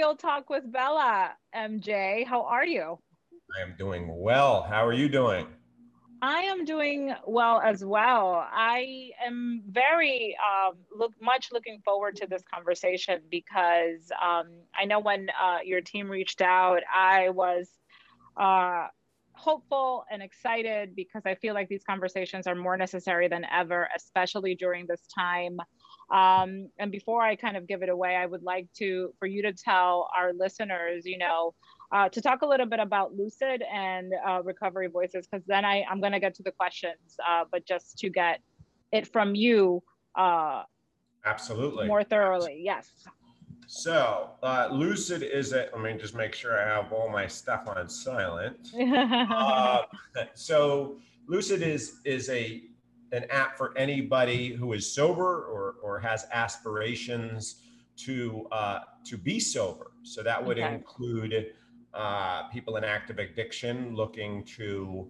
Real 0.00 0.16
Talk 0.16 0.48
with 0.48 0.72
Bella, 0.72 1.32
MJ. 1.54 2.26
How 2.26 2.44
are 2.44 2.64
you? 2.64 2.98
I 3.54 3.60
am 3.60 3.74
doing 3.76 4.08
well. 4.10 4.62
How 4.62 4.86
are 4.86 4.94
you 4.94 5.10
doing? 5.10 5.46
I 6.22 6.38
am 6.44 6.64
doing 6.64 7.14
well 7.26 7.60
as 7.60 7.84
well. 7.84 8.48
I 8.50 9.10
am 9.22 9.62
very 9.68 10.34
um, 10.40 10.78
look 10.90 11.12
much 11.20 11.50
looking 11.52 11.82
forward 11.84 12.16
to 12.16 12.26
this 12.26 12.42
conversation 12.50 13.20
because 13.30 14.10
um, 14.22 14.46
I 14.74 14.86
know 14.86 15.00
when 15.00 15.28
uh, 15.38 15.58
your 15.62 15.82
team 15.82 16.08
reached 16.08 16.40
out, 16.40 16.80
I 16.90 17.28
was 17.28 17.68
uh, 18.38 18.86
hopeful 19.32 20.04
and 20.10 20.22
excited 20.22 20.96
because 20.96 21.24
I 21.26 21.34
feel 21.34 21.52
like 21.52 21.68
these 21.68 21.84
conversations 21.84 22.46
are 22.46 22.54
more 22.54 22.78
necessary 22.78 23.28
than 23.28 23.44
ever, 23.52 23.86
especially 23.94 24.54
during 24.54 24.86
this 24.86 25.02
time. 25.14 25.58
Um, 26.10 26.68
and 26.78 26.90
before 26.90 27.22
I 27.22 27.36
kind 27.36 27.56
of 27.56 27.68
give 27.68 27.82
it 27.82 27.88
away, 27.88 28.16
I 28.16 28.26
would 28.26 28.42
like 28.42 28.66
to 28.78 29.14
for 29.18 29.26
you 29.26 29.42
to 29.42 29.52
tell 29.52 30.08
our 30.16 30.32
listeners, 30.32 31.06
you 31.06 31.18
know, 31.18 31.54
uh, 31.92 32.08
to 32.08 32.20
talk 32.20 32.42
a 32.42 32.46
little 32.46 32.66
bit 32.66 32.80
about 32.80 33.14
Lucid 33.14 33.62
and 33.62 34.12
uh, 34.26 34.42
Recovery 34.42 34.88
Voices, 34.88 35.26
because 35.26 35.44
then 35.46 35.64
I, 35.64 35.84
I'm 35.88 36.00
going 36.00 36.12
to 36.12 36.20
get 36.20 36.34
to 36.34 36.42
the 36.42 36.52
questions, 36.52 37.16
uh, 37.28 37.44
but 37.50 37.66
just 37.66 37.98
to 37.98 38.10
get 38.10 38.40
it 38.92 39.06
from 39.06 39.34
you. 39.34 39.82
Uh, 40.16 40.62
Absolutely. 41.24 41.86
More 41.86 42.04
thoroughly, 42.04 42.60
yes. 42.62 42.90
So, 43.66 44.30
uh, 44.42 44.68
Lucid 44.72 45.22
is 45.22 45.52
a, 45.52 45.68
let 45.72 45.80
me 45.80 45.96
just 45.96 46.14
make 46.14 46.34
sure 46.34 46.60
I 46.60 46.66
have 46.66 46.92
all 46.92 47.08
my 47.08 47.28
stuff 47.28 47.68
on 47.68 47.88
silent. 47.88 48.68
uh, 48.76 49.82
so, 50.34 50.96
Lucid 51.28 51.62
is, 51.62 52.00
is 52.04 52.28
a, 52.30 52.62
an 53.12 53.24
app 53.30 53.56
for 53.56 53.76
anybody 53.76 54.54
who 54.54 54.72
is 54.72 54.90
sober 54.92 55.44
or, 55.44 55.76
or 55.82 55.98
has 55.98 56.26
aspirations 56.32 57.62
to, 57.96 58.46
uh, 58.52 58.80
to 59.04 59.16
be 59.16 59.40
sober. 59.40 59.92
So, 60.02 60.22
that 60.22 60.44
would 60.44 60.58
okay. 60.58 60.74
include 60.74 61.52
uh, 61.92 62.44
people 62.48 62.76
in 62.76 62.84
active 62.84 63.18
addiction 63.18 63.94
looking 63.94 64.44
to 64.44 65.08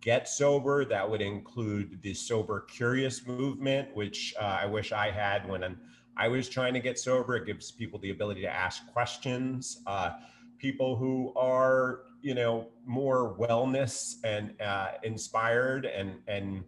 get 0.00 0.28
sober. 0.28 0.84
That 0.84 1.08
would 1.08 1.20
include 1.20 2.00
the 2.02 2.14
sober 2.14 2.60
curious 2.60 3.26
movement, 3.26 3.94
which 3.94 4.34
uh, 4.40 4.58
I 4.62 4.66
wish 4.66 4.92
I 4.92 5.10
had 5.10 5.48
when 5.48 5.64
I'm 5.64 5.78
I 6.16 6.28
was 6.28 6.48
trying 6.48 6.74
to 6.74 6.80
get 6.80 6.98
sober. 6.98 7.36
It 7.36 7.46
gives 7.46 7.70
people 7.70 7.98
the 7.98 8.10
ability 8.10 8.42
to 8.42 8.52
ask 8.52 8.86
questions. 8.92 9.80
Uh, 9.86 10.10
people 10.58 10.96
who 10.96 11.32
are, 11.34 12.00
you 12.20 12.34
know, 12.34 12.68
more 12.84 13.34
wellness 13.38 14.16
and 14.24 14.54
uh, 14.60 14.92
inspired 15.02 15.86
and 15.86 16.18
and 16.28 16.64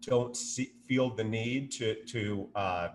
don't 0.00 0.36
see, 0.36 0.72
feel 0.86 1.14
the 1.14 1.24
need 1.24 1.70
to 1.72 1.94
to 2.06 2.48
uh, 2.54 2.88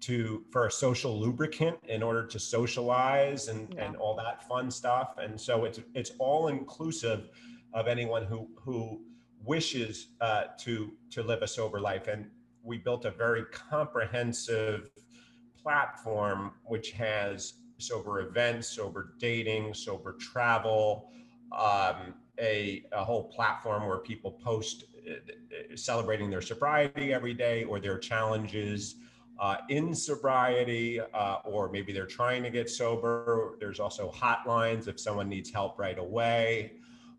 to 0.00 0.44
for 0.50 0.66
a 0.66 0.70
social 0.70 1.18
lubricant 1.18 1.76
in 1.88 2.02
order 2.02 2.26
to 2.26 2.38
socialize 2.38 3.48
and 3.48 3.74
yeah. 3.74 3.84
and 3.84 3.96
all 3.96 4.14
that 4.16 4.46
fun 4.48 4.70
stuff. 4.70 5.14
And 5.18 5.40
so 5.40 5.64
it's 5.64 5.80
it's 5.94 6.12
all 6.18 6.48
inclusive 6.48 7.28
of 7.74 7.88
anyone 7.88 8.24
who 8.24 8.48
who 8.56 9.00
wishes 9.44 10.08
uh, 10.20 10.44
to 10.60 10.92
to 11.10 11.22
live 11.22 11.42
a 11.42 11.48
sober 11.48 11.80
life. 11.80 12.08
And 12.08 12.26
we 12.62 12.78
built 12.78 13.04
a 13.04 13.10
very 13.10 13.44
comprehensive 13.52 14.90
platform 15.62 16.52
which 16.64 16.92
has 16.92 17.54
sober 17.78 18.20
events, 18.20 18.68
sober 18.68 19.14
dating, 19.18 19.74
sober 19.74 20.14
travel, 20.14 21.10
um, 21.52 22.14
a, 22.38 22.84
a 22.92 23.04
whole 23.04 23.24
platform 23.24 23.86
where 23.86 23.98
people 23.98 24.30
post 24.30 24.84
celebrating 25.74 26.30
their 26.30 26.42
sobriety 26.42 27.12
every 27.12 27.34
day 27.34 27.64
or 27.64 27.80
their 27.80 27.98
challenges 27.98 28.96
uh, 29.38 29.56
in 29.68 29.94
sobriety, 29.94 31.00
uh, 31.00 31.36
or 31.44 31.70
maybe 31.70 31.92
they're 31.92 32.06
trying 32.06 32.42
to 32.42 32.50
get 32.50 32.70
sober. 32.70 33.56
There's 33.60 33.80
also 33.80 34.10
hotlines 34.10 34.88
if 34.88 34.98
someone 34.98 35.28
needs 35.28 35.50
help 35.50 35.78
right 35.78 35.98
away. 35.98 36.72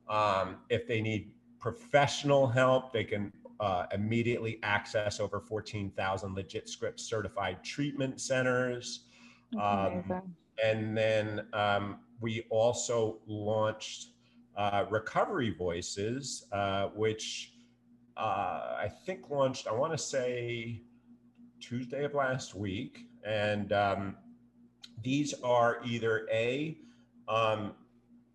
Um, 0.09 0.57
if 0.69 0.87
they 0.87 1.01
need 1.01 1.31
professional 1.59 2.47
help, 2.47 2.91
they 2.91 3.03
can 3.03 3.31
uh, 3.59 3.85
immediately 3.91 4.59
access 4.63 5.19
over 5.19 5.39
14,000 5.39 6.35
LegitScript 6.35 6.99
certified 6.99 7.63
treatment 7.63 8.19
centers. 8.19 9.05
Um, 9.59 10.21
and 10.63 10.97
then 10.97 11.47
um, 11.53 11.99
we 12.19 12.45
also 12.49 13.19
launched 13.27 14.09
uh, 14.55 14.85
Recovery 14.89 15.51
Voices, 15.51 16.45
uh, 16.51 16.87
which 16.95 17.53
uh, 18.17 18.75
I 18.79 18.89
think 19.05 19.29
launched, 19.29 19.67
I 19.67 19.73
want 19.73 19.93
to 19.93 19.97
say 19.97 20.81
Tuesday 21.59 22.03
of 22.03 22.13
last 22.13 22.55
week. 22.55 23.05
And 23.23 23.71
um, 23.73 24.15
these 25.03 25.33
are 25.43 25.79
either 25.85 26.27
A, 26.31 26.77
um, 27.27 27.73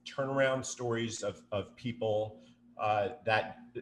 turnaround 0.07 0.65
stories 0.65 1.23
of, 1.23 1.43
of 1.51 1.75
people 1.77 2.41
uh, 2.81 3.09
that 3.25 3.59
uh, 3.77 3.81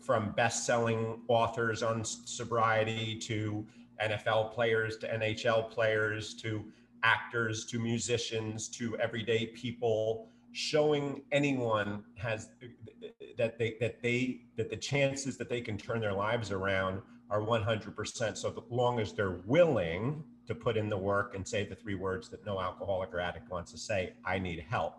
from 0.00 0.32
best-selling 0.32 1.20
authors 1.28 1.82
on 1.82 2.04
sobriety 2.04 3.16
to 3.16 3.66
NFL 4.02 4.52
players 4.52 4.96
to 4.98 5.08
NHL 5.08 5.70
players 5.70 6.34
to 6.34 6.64
actors 7.02 7.64
to 7.66 7.78
musicians 7.78 8.68
to 8.68 8.96
everyday 8.98 9.46
people 9.46 10.28
showing 10.52 11.22
anyone 11.32 12.02
has 12.16 12.48
that 13.36 13.58
they 13.58 13.76
that 13.80 14.02
they 14.02 14.42
that 14.56 14.70
the 14.70 14.76
chances 14.76 15.36
that 15.36 15.48
they 15.48 15.60
can 15.60 15.76
turn 15.78 16.00
their 16.00 16.12
lives 16.12 16.50
around 16.50 17.00
are 17.30 17.40
100% 17.40 18.36
so 18.36 18.64
long 18.70 18.98
as 18.98 19.12
they're 19.12 19.38
willing 19.46 20.24
to 20.48 20.54
put 20.54 20.76
in 20.76 20.88
the 20.88 20.96
work 20.96 21.36
and 21.36 21.46
say 21.46 21.64
the 21.64 21.76
three 21.76 21.94
words 21.94 22.28
that 22.28 22.44
no 22.44 22.60
alcoholic 22.60 23.14
or 23.14 23.20
addict 23.20 23.48
wants 23.50 23.70
to 23.70 23.78
say 23.78 24.12
i 24.24 24.38
need 24.38 24.64
help 24.68 24.98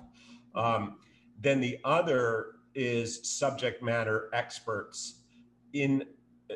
um, 0.56 0.98
then 1.40 1.60
the 1.60 1.78
other 1.84 2.56
is 2.74 3.20
subject 3.30 3.84
matter 3.84 4.30
experts 4.34 5.22
in 5.74 6.04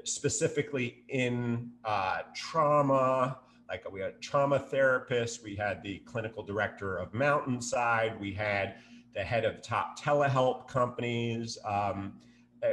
specifically 0.03 1.03
in 1.09 1.72
uh, 1.83 2.19
trauma. 2.33 3.39
Like 3.69 3.89
we 3.91 4.01
had 4.01 4.22
trauma 4.22 4.59
therapists, 4.59 5.44
we 5.44 5.56
had 5.56 5.81
the 5.81 6.00
clinical 6.00 6.44
director 6.44 6.97
of 6.97 7.13
Mountainside, 7.13 8.19
we 8.19 8.33
had 8.33 8.75
the 9.16 9.24
head 9.24 9.46
of 9.46 9.62
top 9.62 10.00
telehealth 10.00 10.68
companies, 10.68 11.58
um, 11.66 12.14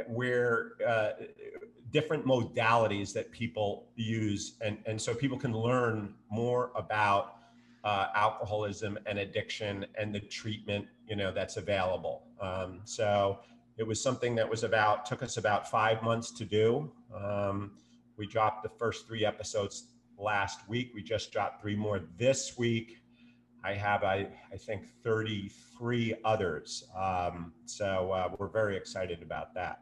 where 0.07 0.73
uh, 0.85 1.11
different 1.91 2.25
modalities 2.25 3.13
that 3.13 3.31
people 3.31 3.87
use, 3.95 4.55
and 4.61 4.77
and 4.85 5.01
so 5.01 5.13
people 5.15 5.37
can 5.37 5.53
learn 5.53 6.13
more 6.29 6.71
about 6.75 7.37
uh, 7.83 8.07
alcoholism 8.15 8.97
and 9.05 9.19
addiction 9.19 9.85
and 9.95 10.13
the 10.13 10.19
treatment 10.19 10.85
you 11.07 11.15
know 11.15 11.31
that's 11.31 11.57
available. 11.57 12.23
Um, 12.41 12.81
so 12.83 13.39
it 13.77 13.83
was 13.83 14.01
something 14.01 14.35
that 14.35 14.49
was 14.49 14.63
about 14.63 15.05
took 15.05 15.23
us 15.23 15.37
about 15.37 15.69
five 15.69 16.03
months 16.03 16.31
to 16.31 16.45
do. 16.45 16.91
Um, 17.15 17.71
we 18.17 18.27
dropped 18.27 18.63
the 18.63 18.69
first 18.69 19.07
three 19.07 19.25
episodes 19.25 19.87
last 20.17 20.67
week. 20.67 20.91
We 20.93 21.01
just 21.01 21.31
dropped 21.31 21.61
three 21.61 21.75
more 21.75 22.01
this 22.17 22.57
week 22.57 23.02
i 23.63 23.73
have 23.73 24.03
i, 24.03 24.27
I 24.51 24.57
think 24.57 24.87
33 25.03 26.15
others 26.23 26.83
um, 26.97 27.53
so 27.65 28.11
uh, 28.11 28.29
we're 28.37 28.49
very 28.49 28.77
excited 28.77 29.21
about 29.21 29.53
that 29.55 29.79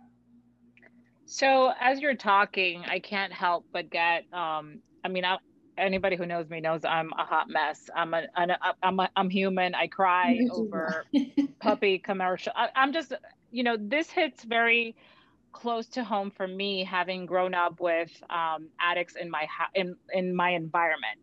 so 1.26 1.74
as 1.80 2.00
you're 2.00 2.16
talking 2.16 2.84
i 2.88 3.00
can't 3.00 3.34
help 3.34 3.66
but 3.72 3.90
get 3.90 4.26
um, 4.34 4.80
i 5.04 5.08
mean 5.08 5.26
I, 5.26 5.38
anybody 5.78 6.16
who 6.16 6.26
knows 6.26 6.50
me 6.50 6.62
knows 6.62 6.86
I'm 6.86 7.12
a 7.18 7.24
hot 7.24 7.50
mess. 7.50 7.90
I'm 7.96 8.14
a, 8.14 8.24
I'm 8.36 8.50
a, 8.50 8.58
I'm, 8.84 9.00
a, 9.00 9.10
I'm 9.16 9.30
human. 9.30 9.74
I 9.76 9.88
cry 9.88 10.40
over 10.52 11.06
puppy 11.60 11.98
commercial. 12.00 12.54
I, 12.56 12.70
I'm 12.76 12.94
just, 12.94 13.14
you 13.52 13.64
know, 13.64 13.78
this 13.80 14.10
hits 14.10 14.44
very 14.44 14.96
close 15.52 15.88
to 15.88 16.04
home 16.04 16.32
for 16.32 16.48
me, 16.48 16.84
having 16.84 17.26
grown 17.26 17.54
up 17.54 17.80
with 17.80 18.12
um, 18.30 18.70
addicts 18.80 19.16
in 19.16 19.30
my 19.30 19.48
in 19.76 19.96
in 20.14 20.36
my 20.36 20.52
environment, 20.52 21.20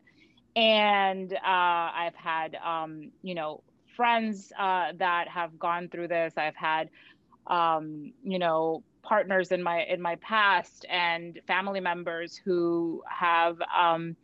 and 0.59 1.33
uh, 1.33 1.39
I've 1.45 2.17
had, 2.17 2.57
um, 2.57 3.13
you 3.23 3.37
know, 3.37 3.63
friends 3.97 4.53
uh, 4.59 4.89
that 4.99 5.29
have 5.29 5.57
gone 5.57 5.89
through 5.89 6.09
this. 6.09 6.35
I've 6.37 6.57
had, 6.57 6.91
um, 7.47 8.13
you 8.25 8.41
know, 8.41 8.83
partners 9.05 9.53
in 9.53 9.63
my 9.63 9.85
in 9.85 10.03
my 10.03 10.17
past 10.17 10.85
and 10.91 11.39
family 11.47 11.79
members 11.79 12.37
who 12.45 13.05
have 13.09 13.57
um, 13.73 14.17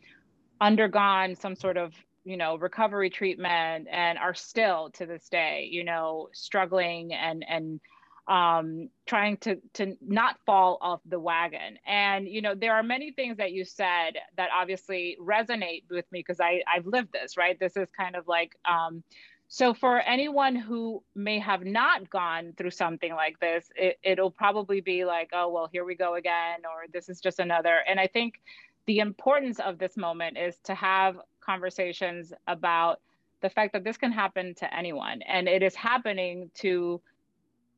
undergone 0.59 1.35
some 1.35 1.55
sort 1.55 1.77
of 1.77 1.93
you 2.25 2.35
know 2.35 2.57
recovery 2.57 3.09
treatment 3.09 3.87
and 3.89 4.17
are 4.17 4.33
still 4.33 4.89
to 4.91 5.05
this 5.05 5.29
day 5.29 5.67
you 5.71 5.83
know 5.83 6.27
struggling 6.33 7.13
and 7.13 7.45
and 7.47 7.79
um, 8.27 8.89
trying 9.05 9.37
to 9.37 9.57
to 9.73 9.95
not 10.01 10.37
fall 10.45 10.77
off 10.81 11.01
the 11.05 11.19
wagon. 11.19 11.77
And 11.85 12.27
you 12.27 12.41
know 12.41 12.55
there 12.55 12.73
are 12.73 12.83
many 12.83 13.11
things 13.11 13.37
that 13.37 13.51
you 13.51 13.65
said 13.65 14.17
that 14.37 14.49
obviously 14.55 15.17
resonate 15.21 15.83
with 15.89 16.11
me 16.11 16.19
because 16.19 16.39
i 16.39 16.61
i've 16.73 16.85
lived 16.85 17.11
this 17.13 17.37
right? 17.37 17.59
This 17.59 17.77
is 17.77 17.87
kind 17.97 18.15
of 18.15 18.27
like 18.27 18.55
um, 18.65 19.03
so 19.47 19.75
for 19.75 19.99
anyone 19.99 20.55
who 20.55 21.03
may 21.13 21.37
have 21.37 21.63
not 21.63 22.09
gone 22.09 22.53
through 22.57 22.71
something 22.71 23.13
like 23.13 23.39
this 23.39 23.69
it, 23.75 23.99
it'll 24.01 24.31
probably 24.31 24.81
be 24.81 25.05
like 25.05 25.29
oh 25.33 25.49
well 25.49 25.69
here 25.71 25.85
we 25.85 25.95
go 25.95 26.15
again 26.15 26.59
or 26.65 26.85
this 26.91 27.09
is 27.09 27.19
just 27.21 27.39
another. 27.39 27.79
And 27.87 27.99
i 27.99 28.07
think 28.07 28.41
the 28.87 28.99
importance 28.99 29.59
of 29.59 29.77
this 29.77 29.97
moment 29.97 30.37
is 30.37 30.57
to 30.63 30.75
have 30.75 31.17
conversations 31.41 32.33
about 32.47 33.01
the 33.41 33.49
fact 33.49 33.73
that 33.73 33.83
this 33.83 33.97
can 33.97 34.11
happen 34.11 34.55
to 34.55 34.75
anyone. 34.75 35.21
And 35.21 35.47
it 35.47 35.61
is 35.61 35.75
happening 35.75 36.49
to 36.55 37.01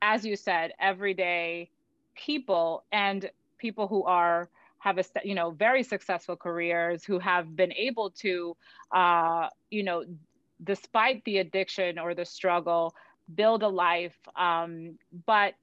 as 0.01 0.25
you 0.25 0.35
said 0.35 0.71
everyday 0.79 1.69
people 2.15 2.83
and 2.91 3.29
people 3.57 3.87
who 3.87 4.03
are 4.03 4.49
have 4.79 4.97
a 4.97 5.03
you 5.23 5.35
know 5.35 5.51
very 5.51 5.83
successful 5.83 6.35
careers 6.35 7.03
who 7.03 7.19
have 7.19 7.55
been 7.55 7.73
able 7.73 8.11
to 8.11 8.55
uh, 8.91 9.47
you 9.69 9.83
know 9.83 10.03
despite 10.63 11.23
the 11.25 11.37
addiction 11.37 11.99
or 11.99 12.15
the 12.15 12.25
struggle 12.25 12.93
build 13.35 13.61
a 13.61 13.67
life. 13.67 14.17
Um, 14.35 14.97
but 15.25 15.53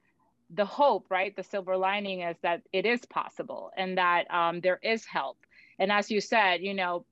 the 0.50 0.66
hope 0.66 1.06
right 1.10 1.34
the 1.34 1.42
silver 1.42 1.76
lining 1.76 2.20
is 2.20 2.36
that 2.42 2.62
it 2.72 2.84
is 2.84 3.00
possible 3.06 3.70
and 3.76 3.96
that 3.98 4.30
um, 4.32 4.60
there 4.60 4.78
is 4.82 5.04
help. 5.04 5.38
And 5.78 5.90
as 5.90 6.10
you 6.10 6.20
said 6.20 6.60
you 6.62 6.74
know 6.74 7.04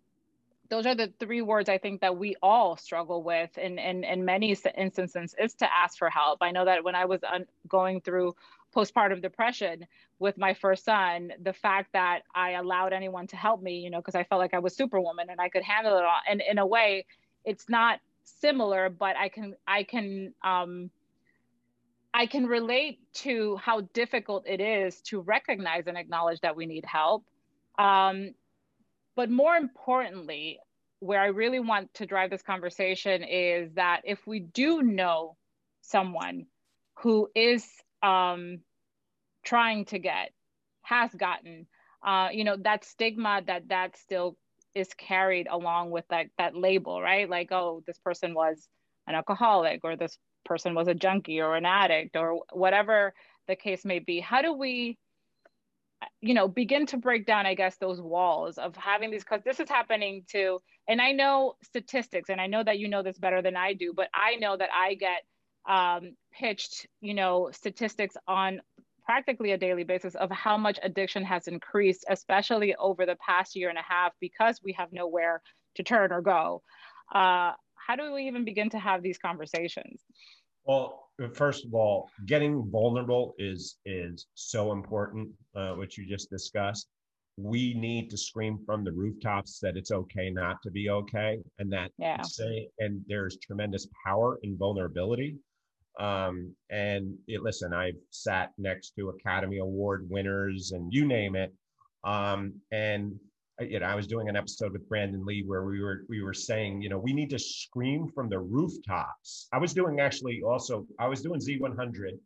those 0.73 0.87
are 0.87 0.95
the 0.95 1.13
three 1.21 1.43
words 1.43 1.69
I 1.69 1.77
think 1.77 2.01
that 2.01 2.17
we 2.17 2.35
all 2.43 2.79
struggle 2.79 3.23
with 3.23 3.59
in, 3.59 3.79
in, 3.79 4.05
in 4.05 4.25
many 4.25 4.57
instances 4.75 5.35
is 5.39 5.53
to 5.57 5.71
ask 5.71 5.99
for 5.99 6.09
help. 6.09 6.39
I 6.41 6.51
know 6.51 6.65
that 6.65 6.83
when 6.83 6.95
I 6.95 7.05
was 7.05 7.21
un- 7.31 7.45
going 7.69 8.01
through 8.01 8.35
postpartum 8.75 9.21
depression 9.21 9.87
with 10.19 10.39
my 10.39 10.55
first 10.55 10.87
son, 10.87 11.31
the 11.43 11.53
fact 11.53 11.93
that 11.93 12.21
I 12.35 12.53
allowed 12.53 12.95
anyone 12.95 13.27
to 13.27 13.37
help 13.37 13.61
me, 13.61 13.81
you 13.81 13.91
know, 13.91 13.99
because 13.99 14.15
I 14.15 14.25
felt 14.25 14.39
like 14.39 14.55
I 14.55 14.61
was 14.61 14.75
superwoman 14.75 15.29
and 15.29 15.43
I 15.43 15.51
could 15.51 15.63
handle 15.63 15.99
it 15.99 16.05
all. 16.05 16.21
And 16.27 16.41
in 16.41 16.57
a 16.57 16.65
way, 16.67 17.05
it's 17.45 17.69
not 17.69 18.01
similar, 18.25 18.89
but 18.89 19.15
I 19.15 19.29
can, 19.29 19.55
I 19.69 19.83
can, 19.83 20.33
um, 20.43 20.91
I 22.15 22.25
can 22.25 22.47
relate 22.47 22.99
to 23.17 23.57
how 23.57 23.83
difficult 23.93 24.47
it 24.47 24.63
is 24.63 25.03
to 25.03 25.21
recognize 25.21 25.87
and 25.87 25.99
acknowledge 25.99 26.41
that 26.41 26.57
we 26.57 26.65
need 26.65 26.87
help. 26.87 27.25
Um, 27.79 28.33
but 29.17 29.31
more 29.31 29.55
importantly, 29.55 30.59
where 31.01 31.21
I 31.21 31.27
really 31.27 31.59
want 31.59 31.93
to 31.95 32.07
drive 32.07 32.31
this 32.31 32.43
conversation 32.43 33.25
is 33.25 33.73
that 33.75 34.03
if 34.05 34.25
we 34.27 34.41
do 34.41 34.83
know 34.83 35.37
someone 35.81 36.47
who 37.01 37.29
is 37.35 37.67
um, 38.03 38.61
trying 39.45 39.85
to 39.87 39.99
get, 39.99 40.31
has 40.83 41.13
gotten, 41.13 41.67
uh, 42.07 42.29
you 42.33 42.45
know, 42.45 42.57
that 42.63 42.85
stigma 42.85 43.43
that 43.47 43.69
that 43.69 43.97
still 43.97 44.37
is 44.75 44.89
carried 44.95 45.49
along 45.51 45.91
with 45.91 46.05
that 46.09 46.27
that 46.39 46.57
label, 46.57 47.03
right? 47.03 47.29
Like, 47.29 47.51
oh, 47.51 47.83
this 47.87 47.99
person 47.99 48.33
was 48.35 48.69
an 49.07 49.15
alcoholic, 49.15 49.81
or 49.83 49.97
this 49.97 50.17
person 50.45 50.75
was 50.75 50.89
a 50.89 50.95
junkie, 50.95 51.41
or 51.41 51.57
an 51.57 51.67
addict, 51.67 52.17
or 52.17 52.43
whatever 52.53 53.13
the 53.49 53.57
case 53.57 53.85
may 53.85 53.99
be. 53.99 54.21
How 54.21 54.41
do 54.41 54.53
we 54.53 54.99
you 56.23 56.35
know 56.35 56.49
begin 56.49 56.87
to 56.87 56.97
break 56.97 57.27
down 57.27 57.47
i 57.47 57.55
guess 57.55 57.77
those 57.77 58.01
walls 58.01 58.57
of 58.57 58.75
having 58.77 59.11
these 59.11 59.25
because 59.25 59.43
this 59.45 59.61
is 59.61 59.69
happening 59.69 60.25
to 60.31 60.61
and 60.89 61.01
i 61.01 61.13
know 61.13 61.55
statistics 61.63 62.31
and 62.31 62.41
i 62.41 62.47
know 62.47 62.63
that 62.63 62.79
you 62.79 62.89
know 62.89 63.03
this 63.03 63.19
better 63.19 63.43
than 63.43 63.57
i 63.57 63.75
do 63.75 63.93
but 63.95 64.09
i 64.15 64.37
know 64.37 64.57
that 64.57 64.71
i 64.75 64.95
get 64.95 65.23
um, 65.69 66.17
pitched 66.33 66.87
you 67.01 67.15
know 67.15 67.51
statistics 67.53 68.17
on 68.27 68.61
practically 69.05 69.53
a 69.53 69.59
daily 69.59 69.85
basis 69.85 70.15
of 70.15 70.31
how 70.31 70.57
much 70.57 70.79
addiction 70.83 71.25
has 71.25 71.47
increased 71.47 72.05
especially 72.09 72.75
over 72.77 73.05
the 73.05 73.17
past 73.17 73.55
year 73.55 73.69
and 73.69 73.79
a 73.79 73.83
half 73.83 74.13
because 74.21 74.61
we 74.65 74.73
have 74.73 74.93
nowhere 74.93 75.43
to 75.75 75.83
turn 75.83 76.13
or 76.13 76.21
go. 76.21 76.63
Uh, 77.15 77.53
how 77.75 77.97
do 77.97 78.13
we 78.13 78.27
even 78.27 78.45
begin 78.45 78.71
to 78.71 78.79
have 78.79 79.03
these 79.03 79.19
conversations? 79.19 80.03
Well, 80.65 81.02
first 81.35 81.65
of 81.65 81.75
all, 81.75 82.11
getting 82.27 82.71
vulnerable 82.71 83.35
is 83.39 83.79
is 83.85 84.27
so 84.35 84.73
important, 84.73 85.29
uh, 85.55 85.73
which 85.73 85.99
you 85.99 86.07
just 86.07 86.31
discussed. 86.31 86.89
We 87.39 87.75
need 87.75 88.11
to 88.11 88.19
scream 88.19 88.59
from 88.67 88.85
the 88.85 88.93
rooftops 88.93 89.59
that 89.61 89.77
it's 89.77 89.91
okay 89.91 90.31
not 90.31 90.61
to 90.63 90.71
be 90.71 90.91
okay, 90.91 91.39
and 91.59 91.73
that 91.73 91.91
yeah. 91.99 92.21
say, 92.23 92.69
and 92.79 93.03
there's 93.07 93.39
tremendous 93.39 93.87
power 94.05 94.39
in 94.43 94.57
vulnerability. 94.57 95.39
Um, 95.99 96.55
and 96.71 97.15
it, 97.27 97.43
listen, 97.43 97.73
I've 97.73 98.01
sat 98.11 98.53
next 98.59 98.95
to 98.97 99.11
Academy 99.11 99.59
Award 99.59 100.09
winners 100.09 100.73
and 100.73 100.93
you 100.93 101.05
name 101.07 101.37
it, 101.37 101.53
um, 102.05 102.55
and 102.71 103.19
you 103.61 103.81
know, 103.81 103.87
I 103.87 103.95
was 103.95 104.07
doing 104.07 104.29
an 104.29 104.37
episode 104.37 104.73
with 104.73 104.89
Brandon 104.89 105.25
Lee 105.25 105.45
where 105.47 105.65
we 105.65 105.81
were 105.81 106.05
we 106.09 106.23
were 106.23 106.35
saying, 106.35 106.81
you 106.83 106.89
know, 106.89 106.99
we 106.99 107.13
need 107.13 107.31
to 107.31 107.39
scream 107.39 108.09
from 108.09 108.29
the 108.29 108.39
rooftops. 108.39 109.49
I 109.53 109.59
was 109.59 109.75
doing 109.75 110.01
actually 110.01 110.43
also, 110.43 110.87
I 110.99 111.07
was 111.07 111.23
doing 111.23 111.41
Z100 111.41 112.19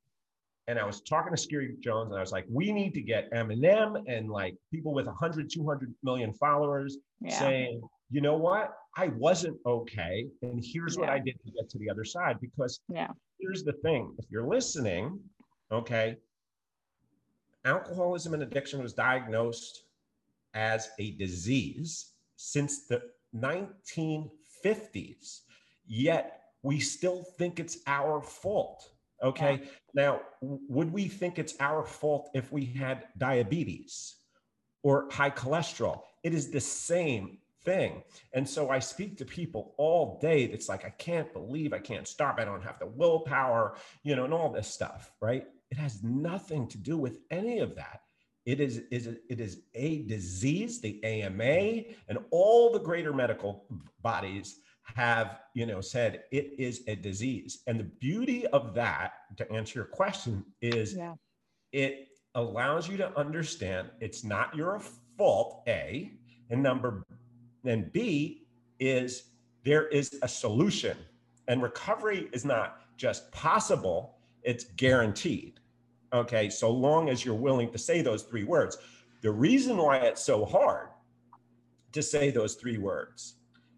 and 0.69 0.79
I 0.79 0.85
was 0.85 1.01
talking 1.03 1.35
to 1.35 1.41
Skeery 1.41 1.79
Jones 1.81 2.11
and 2.11 2.17
I 2.17 2.21
was 2.21 2.33
like, 2.33 2.45
we 2.49 2.73
need 2.73 2.95
to 2.95 3.03
get 3.03 3.31
Eminem 3.33 4.03
and 4.07 4.31
like 4.31 4.57
people 4.73 4.93
with 4.93 5.07
100, 5.07 5.51
200 5.51 5.95
million 6.03 6.33
followers 6.33 6.99
yeah. 7.21 7.39
saying, 7.39 7.83
you 8.11 8.21
know 8.21 8.37
what? 8.37 8.75
I 8.97 9.09
wasn't 9.09 9.59
okay. 9.67 10.27
And 10.43 10.63
here's 10.65 10.95
yeah. 10.95 11.01
what 11.01 11.09
I 11.11 11.19
did 11.19 11.39
to 11.45 11.51
get 11.51 11.69
to 11.71 11.79
the 11.79 11.91
other 11.91 12.05
side. 12.05 12.39
Because 12.41 12.81
yeah. 12.89 13.09
here's 13.39 13.65
the 13.65 13.75
thing 13.85 14.15
if 14.19 14.27
you're 14.31 14.47
listening, 14.47 15.19
okay, 15.73 16.17
alcoholism 17.65 18.35
and 18.35 18.43
addiction 18.45 18.81
was 18.81 18.93
diagnosed 18.93 19.83
as 20.57 20.91
a 20.99 21.13
disease 21.13 22.15
since 22.35 22.89
the 22.89 23.01
1950s, 23.37 25.41
yet 25.87 26.41
we 26.63 26.81
still 26.81 27.23
think 27.39 27.61
it's 27.61 27.79
our 27.87 28.21
fault. 28.21 28.91
Okay. 29.23 29.61
Yeah. 29.63 29.69
Now, 29.95 30.21
would 30.41 30.93
we 30.93 31.09
think 31.09 31.39
it's 31.39 31.55
our 31.61 31.85
fault 31.85 32.31
if 32.35 32.51
we 32.51 32.65
had 32.65 33.05
diabetes 33.17 34.17
or 34.83 35.09
high 35.11 35.31
cholesterol? 35.31 36.03
It 36.25 36.35
is 36.35 36.51
the 36.51 36.61
same 36.61 37.39
thing. 37.65 38.03
And 38.33 38.49
so 38.49 38.71
I 38.71 38.79
speak 38.79 39.17
to 39.19 39.25
people 39.25 39.75
all 39.79 40.19
day 40.21 40.47
that's 40.47 40.69
like, 40.69 40.85
I 40.85 40.91
can't 40.91 41.33
believe 41.33 41.73
I 41.73 41.79
can't 41.79 42.09
stop. 42.09 42.39
I 42.39 42.45
don't 42.45 42.63
have 42.63 42.79
the 42.79 42.87
willpower, 42.87 43.77
you 44.03 44.17
know, 44.17 44.25
and 44.25 44.35
all 44.35 44.51
this 44.51 44.69
stuff, 44.69 45.13
right? 45.21 45.47
It 45.71 45.79
has 45.79 46.03
nothing 46.03 46.69
to 46.69 46.79
do 46.79 46.97
with 46.97 47.19
any 47.31 47.59
of 47.59 47.75
that. 47.77 48.01
It 48.47 48.61
is, 48.61 48.83
is 48.93 49.09
it 49.29 49.41
is 49.41 49.63
a 49.75 50.03
disease. 50.05 50.81
The 50.81 51.03
AMA 51.05 51.83
and 52.09 52.19
all 52.31 52.73
the 52.73 52.79
greater 52.79 53.13
medical 53.13 53.65
bodies 54.03 54.61
have 54.95 55.41
you 55.53 55.67
know 55.67 55.81
said 55.81 56.23
it 56.31 56.53
is 56.57 56.83
a 56.87 56.95
disease. 56.95 57.65
And 57.67 57.81
the 57.81 57.85
beauty 57.85 58.47
of 58.49 58.73
that, 58.75 59.15
to 59.39 59.51
answer 59.51 59.81
your 59.81 59.87
question, 59.87 60.45
is 60.61 60.95
yeah. 60.95 61.15
it 61.73 62.09
allows 62.37 62.89
you 62.89 62.97
to 62.99 63.19
understand 63.19 63.91
it's 64.01 64.23
not 64.23 64.55
your 64.55 64.81
fault. 65.19 65.63
A 65.67 66.13
and 66.51 66.63
number, 66.63 67.03
and 67.65 67.93
B 67.93 68.47
is 68.79 69.25
there 69.65 69.89
is 69.89 70.17
a 70.23 70.29
solution, 70.29 70.97
and 71.49 71.61
recovery 71.63 72.29
is 72.33 72.45
not 72.45 72.97
just 72.97 73.33
possible; 73.33 74.19
it's 74.45 74.67
guaranteed. 74.77 75.59
Okay, 76.13 76.49
so 76.49 76.71
long 76.71 77.09
as 77.09 77.25
you're 77.25 77.35
willing 77.35 77.71
to 77.73 77.79
say 77.79 78.03
those 78.03 78.23
three 78.23 78.45
words. 78.45 78.79
The 79.23 79.31
reason 79.31 79.77
why 79.77 79.99
it's 79.99 80.23
so 80.23 80.45
hard 80.45 80.89
to 81.93 82.03
say 82.03 82.31
those 82.31 82.55
three 82.55 82.79
words 82.79 83.35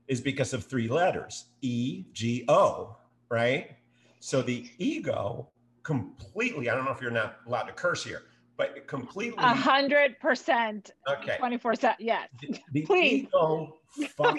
is 0.08 0.20
because 0.20 0.52
of 0.52 0.64
three 0.64 0.88
letters 0.88 1.46
E 1.62 2.04
G 2.12 2.44
O, 2.48 2.96
right? 3.30 3.76
So 4.20 4.42
the 4.42 4.68
ego 4.78 5.48
completely, 5.82 6.68
I 6.68 6.74
don't 6.74 6.84
know 6.84 6.90
if 6.90 7.00
you're 7.00 7.10
not 7.10 7.36
allowed 7.46 7.64
to 7.64 7.72
curse 7.72 8.04
here, 8.04 8.22
but 8.56 8.86
completely. 8.86 9.38
A 9.38 9.54
hundred 9.54 10.18
percent. 10.20 10.90
Okay. 11.08 11.36
24 11.38 11.76
7. 11.76 11.96
Yes. 12.00 12.28
The, 12.40 12.58
the 12.72 12.82
Please. 12.82 13.24
ego 13.24 13.76
fucks 14.18 14.38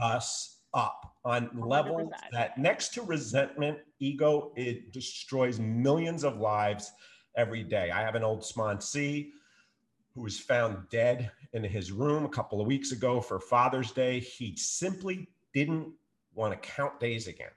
us 0.00 0.58
up 0.74 1.14
on 1.24 1.48
levels 1.54 2.10
100%. 2.10 2.30
that 2.32 2.58
next 2.58 2.92
to 2.94 3.02
resentment, 3.02 3.78
ego, 4.00 4.52
it 4.56 4.92
destroys 4.92 5.58
millions 5.58 6.24
of 6.24 6.38
lives 6.38 6.92
every 7.36 7.62
day. 7.62 7.90
I 7.90 8.00
have 8.02 8.14
an 8.14 8.24
old 8.24 8.42
sponsee 8.42 9.30
who 10.14 10.22
was 10.22 10.38
found 10.38 10.88
dead 10.90 11.30
in 11.52 11.64
his 11.64 11.90
room 11.90 12.24
a 12.24 12.28
couple 12.28 12.60
of 12.60 12.66
weeks 12.66 12.92
ago 12.92 13.20
for 13.20 13.40
Father's 13.40 13.90
Day. 13.90 14.20
He 14.20 14.54
simply 14.56 15.28
didn't 15.52 15.88
want 16.34 16.52
to 16.52 16.68
count 16.68 17.00
days 17.00 17.26
again. 17.26 17.50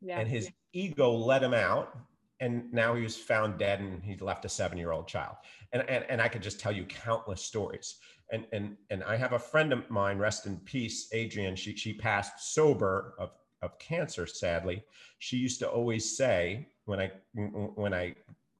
Yeah. 0.00 0.18
And 0.18 0.28
his 0.28 0.50
ego 0.72 1.10
let 1.10 1.42
him 1.42 1.54
out. 1.54 1.96
And 2.40 2.70
now 2.70 2.94
he 2.94 3.02
was 3.02 3.16
found 3.16 3.58
dead 3.58 3.80
and 3.80 4.02
he 4.02 4.16
left 4.16 4.44
a 4.44 4.48
seven 4.48 4.76
year 4.76 4.92
old 4.92 5.08
child. 5.08 5.36
And, 5.72 5.88
and, 5.88 6.04
and 6.08 6.20
I 6.20 6.28
could 6.28 6.42
just 6.42 6.60
tell 6.60 6.72
you 6.72 6.84
countless 6.84 7.42
stories. 7.42 7.96
And, 8.30 8.44
and, 8.52 8.76
and 8.90 9.02
I 9.04 9.16
have 9.16 9.32
a 9.32 9.38
friend 9.38 9.72
of 9.72 9.88
mine, 9.88 10.18
rest 10.18 10.46
in 10.46 10.58
peace, 10.58 11.08
Adrian. 11.12 11.56
She, 11.56 11.74
she 11.76 11.94
passed 11.94 12.54
sober 12.54 13.14
of, 13.18 13.30
of 13.62 13.78
cancer, 13.78 14.26
sadly. 14.26 14.82
She 15.18 15.38
used 15.38 15.60
to 15.60 15.68
always 15.68 16.16
say, 16.16 16.68
when 16.84 17.00
I, 17.00 17.10
when 17.34 17.94
I 17.94 18.14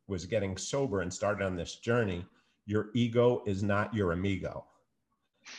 was 0.08 0.26
getting 0.26 0.56
sober 0.56 1.00
and 1.00 1.12
started 1.12 1.44
on 1.44 1.56
this 1.56 1.76
journey, 1.76 2.24
your 2.66 2.90
ego 2.94 3.42
is 3.46 3.62
not 3.62 3.94
your 3.94 4.12
amigo. 4.12 4.64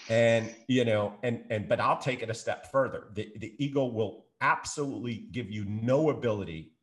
And 0.09 0.53
you 0.67 0.83
know, 0.83 1.13
and 1.23 1.43
and 1.49 1.69
but 1.69 1.79
I'll 1.79 1.99
take 1.99 2.21
it 2.21 2.29
a 2.29 2.33
step 2.33 2.71
further. 2.71 3.07
The 3.13 3.31
the 3.37 3.53
ego 3.57 3.85
will 3.85 4.25
absolutely 4.41 5.27
give 5.31 5.49
you 5.49 5.65
no 5.65 6.09
ability 6.09 6.73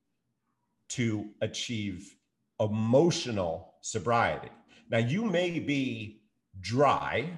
to 0.91 1.29
achieve 1.41 2.17
emotional 2.61 3.75
sobriety. 3.83 4.51
Now 4.91 4.99
you 4.99 5.25
may 5.25 5.59
be 5.59 6.23
dry 6.61 7.31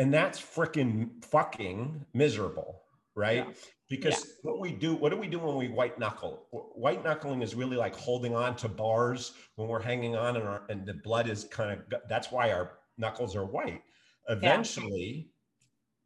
and 0.00 0.14
that's 0.14 0.40
freaking 0.40 1.22
fucking 1.22 2.06
miserable. 2.14 2.82
Right? 3.14 3.46
Yeah. 3.46 3.52
Because 3.88 4.24
yeah. 4.24 4.32
what 4.42 4.60
we 4.60 4.72
do, 4.72 4.94
what 4.94 5.10
do 5.10 5.16
we 5.16 5.26
do 5.26 5.38
when 5.38 5.56
we 5.56 5.68
white 5.68 5.98
knuckle? 5.98 6.46
White 6.50 7.02
knuckling 7.04 7.42
is 7.42 7.54
really 7.54 7.76
like 7.76 7.96
holding 7.96 8.34
on 8.34 8.54
to 8.56 8.68
bars 8.68 9.32
when 9.56 9.68
we're 9.68 9.82
hanging 9.82 10.14
on 10.14 10.36
and, 10.36 10.46
our, 10.46 10.62
and 10.68 10.86
the 10.86 10.94
blood 10.94 11.28
is 11.28 11.44
kind 11.44 11.72
of, 11.72 12.00
that's 12.08 12.30
why 12.30 12.52
our 12.52 12.78
knuckles 12.98 13.34
are 13.34 13.44
white. 13.44 13.82
Eventually, 14.28 15.26
yeah. 15.26 15.32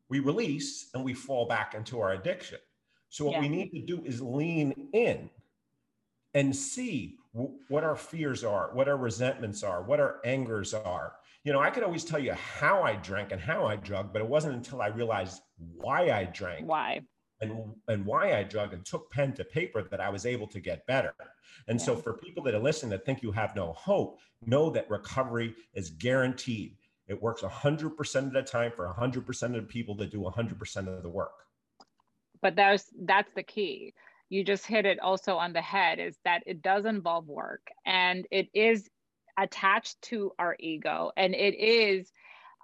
we 0.09 0.21
release 0.21 0.89
and 0.95 1.05
we 1.05 1.13
fall 1.13 1.47
back 1.47 1.75
into 1.75 2.01
our 2.01 2.13
addiction. 2.13 2.59
So 3.11 3.27
what 3.27 3.41
we 3.41 3.49
need 3.49 3.71
to 3.71 3.81
do 3.81 4.03
is 4.05 4.21
lean 4.21 4.89
in 4.93 5.31
and 6.33 6.57
see 6.57 7.19
w- 7.33 7.55
what 7.69 7.85
our 7.85 7.95
fears 7.95 8.43
are, 8.43 8.71
what 8.73 8.89
our 8.89 8.97
resentments 8.97 9.63
are, 9.63 9.83
what 9.83 10.01
our 10.01 10.21
angers 10.25 10.75
are. 10.75 11.17
You 11.45 11.53
know, 11.53 11.61
I 11.61 11.71
could 11.71 11.85
always 11.85 12.05
tell 12.05 12.19
you 12.19 12.33
how 12.33 12.83
I 12.83 12.97
drank 12.97 13.31
and 13.31 13.41
how 13.41 13.67
I 13.67 13.77
drug, 13.77 14.13
but 14.13 14.23
it 14.23 14.27
wasn't 14.27 14.55
until 14.55 14.81
I 14.81 14.89
realized 14.89 15.43
why 15.59 16.11
I 16.11 16.25
drank. 16.25 16.67
Why? 16.67 17.03
and, 17.41 17.75
and 17.89 18.05
why 18.07 18.39
I 18.39 18.43
drug 18.43 18.73
and 18.73 18.85
took 18.85 19.11
pen 19.11 19.33
to 19.35 19.45
paper 19.45 19.83
that 19.83 20.01
I 20.01 20.09
was 20.09 20.27
able 20.27 20.47
to 20.49 20.61
get 20.61 20.87
better. 20.87 21.15
And 21.69 21.79
yeah. 21.79 21.87
so 21.87 21.97
for 21.97 22.15
people 22.15 22.43
that 22.45 22.55
are 22.55 22.61
listening 22.61 22.91
that 22.91 23.05
think 23.05 23.23
you 23.23 23.33
have 23.33 23.55
no 23.55 23.73
hope, 23.73 24.19
know 24.45 24.71
that 24.71 24.91
recovery 24.91 25.55
is 25.75 25.91
guaranteed. 25.91 26.77
It 27.07 27.21
works 27.21 27.43
100% 27.43 28.17
of 28.27 28.33
the 28.33 28.43
time 28.43 28.73
for 28.75 28.89
100% 28.89 29.43
of 29.43 29.53
the 29.53 29.63
people 29.63 29.95
that 29.97 30.11
do 30.11 30.21
100% 30.21 30.77
of 30.89 31.03
the 31.03 31.09
work. 31.09 31.33
But 32.41 32.57
that's 32.57 32.91
that's 33.05 33.33
the 33.35 33.43
key. 33.43 33.95
You 34.29 34.45
just 34.45 34.67
hit 34.67 34.85
it 34.85 35.01
also 35.01 35.37
on 35.37 35.53
the 35.53 35.63
head 35.63 35.99
is 35.99 36.19
that 36.25 36.43
it 36.47 36.61
does 36.61 36.85
involve 36.85 37.27
work 37.27 37.69
and 37.87 38.27
it 38.31 38.49
is 38.53 38.89
attached 39.39 40.01
to 40.03 40.33
our 40.39 40.57
ego 40.61 41.11
and 41.17 41.35
it 41.35 41.55
is 41.55 42.13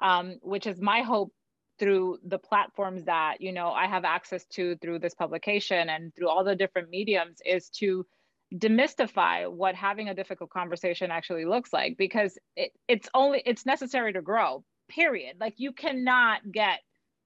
um, 0.02 0.38
which 0.42 0.66
is 0.66 0.80
my 0.80 1.02
hope 1.02 1.32
through 1.80 2.18
the 2.25 2.38
platforms 2.38 3.04
that 3.06 3.40
you 3.40 3.52
know 3.52 3.70
i 3.70 3.87
have 3.87 4.04
access 4.04 4.44
to 4.44 4.76
through 4.76 4.99
this 4.99 5.14
publication 5.14 5.88
and 5.88 6.14
through 6.14 6.28
all 6.28 6.44
the 6.44 6.54
different 6.54 6.88
mediums 6.90 7.38
is 7.44 7.68
to 7.70 8.06
demystify 8.54 9.50
what 9.50 9.75
having 9.75 10.08
a 10.08 10.14
difficult 10.14 10.50
conversation 10.50 11.10
actually 11.10 11.44
looks 11.44 11.72
like 11.72 11.96
because 11.96 12.38
it, 12.56 12.70
it's 12.87 13.08
only 13.14 13.42
it's 13.46 13.66
necessary 13.66 14.12
to 14.12 14.20
grow 14.20 14.62
period. 14.90 15.37
Like 15.40 15.54
you 15.56 15.72
cannot 15.72 16.40
get 16.52 16.80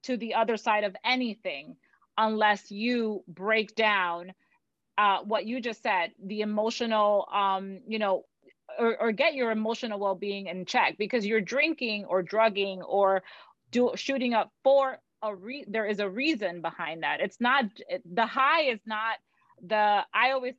to 0.04 0.16
the 0.16 0.34
other 0.34 0.56
side 0.56 0.84
of 0.84 0.94
anything 1.04 1.76
unless 2.16 2.70
you 2.70 3.24
break 3.26 3.74
down 3.74 4.32
uh, 4.96 5.18
what 5.24 5.46
you 5.46 5.60
just 5.60 5.82
said 5.82 6.12
the 6.24 6.42
emotional 6.42 7.26
um, 7.32 7.80
you 7.88 7.98
know 7.98 8.22
or, 8.78 8.96
or 9.00 9.12
get 9.12 9.34
your 9.34 9.50
emotional 9.50 9.98
well-being 9.98 10.46
in 10.46 10.64
check 10.64 10.96
because 10.98 11.26
you're 11.26 11.40
drinking 11.40 12.04
or 12.04 12.22
drugging 12.22 12.80
or 12.82 13.22
do, 13.74 13.90
shooting 13.96 14.34
up 14.34 14.50
for 14.62 14.98
a 15.22 15.34
re- 15.34 15.64
there 15.66 15.86
is 15.86 15.98
a 15.98 16.08
reason 16.08 16.62
behind 16.62 17.02
that. 17.02 17.20
It's 17.20 17.40
not 17.40 17.64
the 18.10 18.26
high 18.26 18.62
is 18.62 18.80
not 18.86 19.16
the 19.66 20.04
i 20.12 20.32
always 20.32 20.54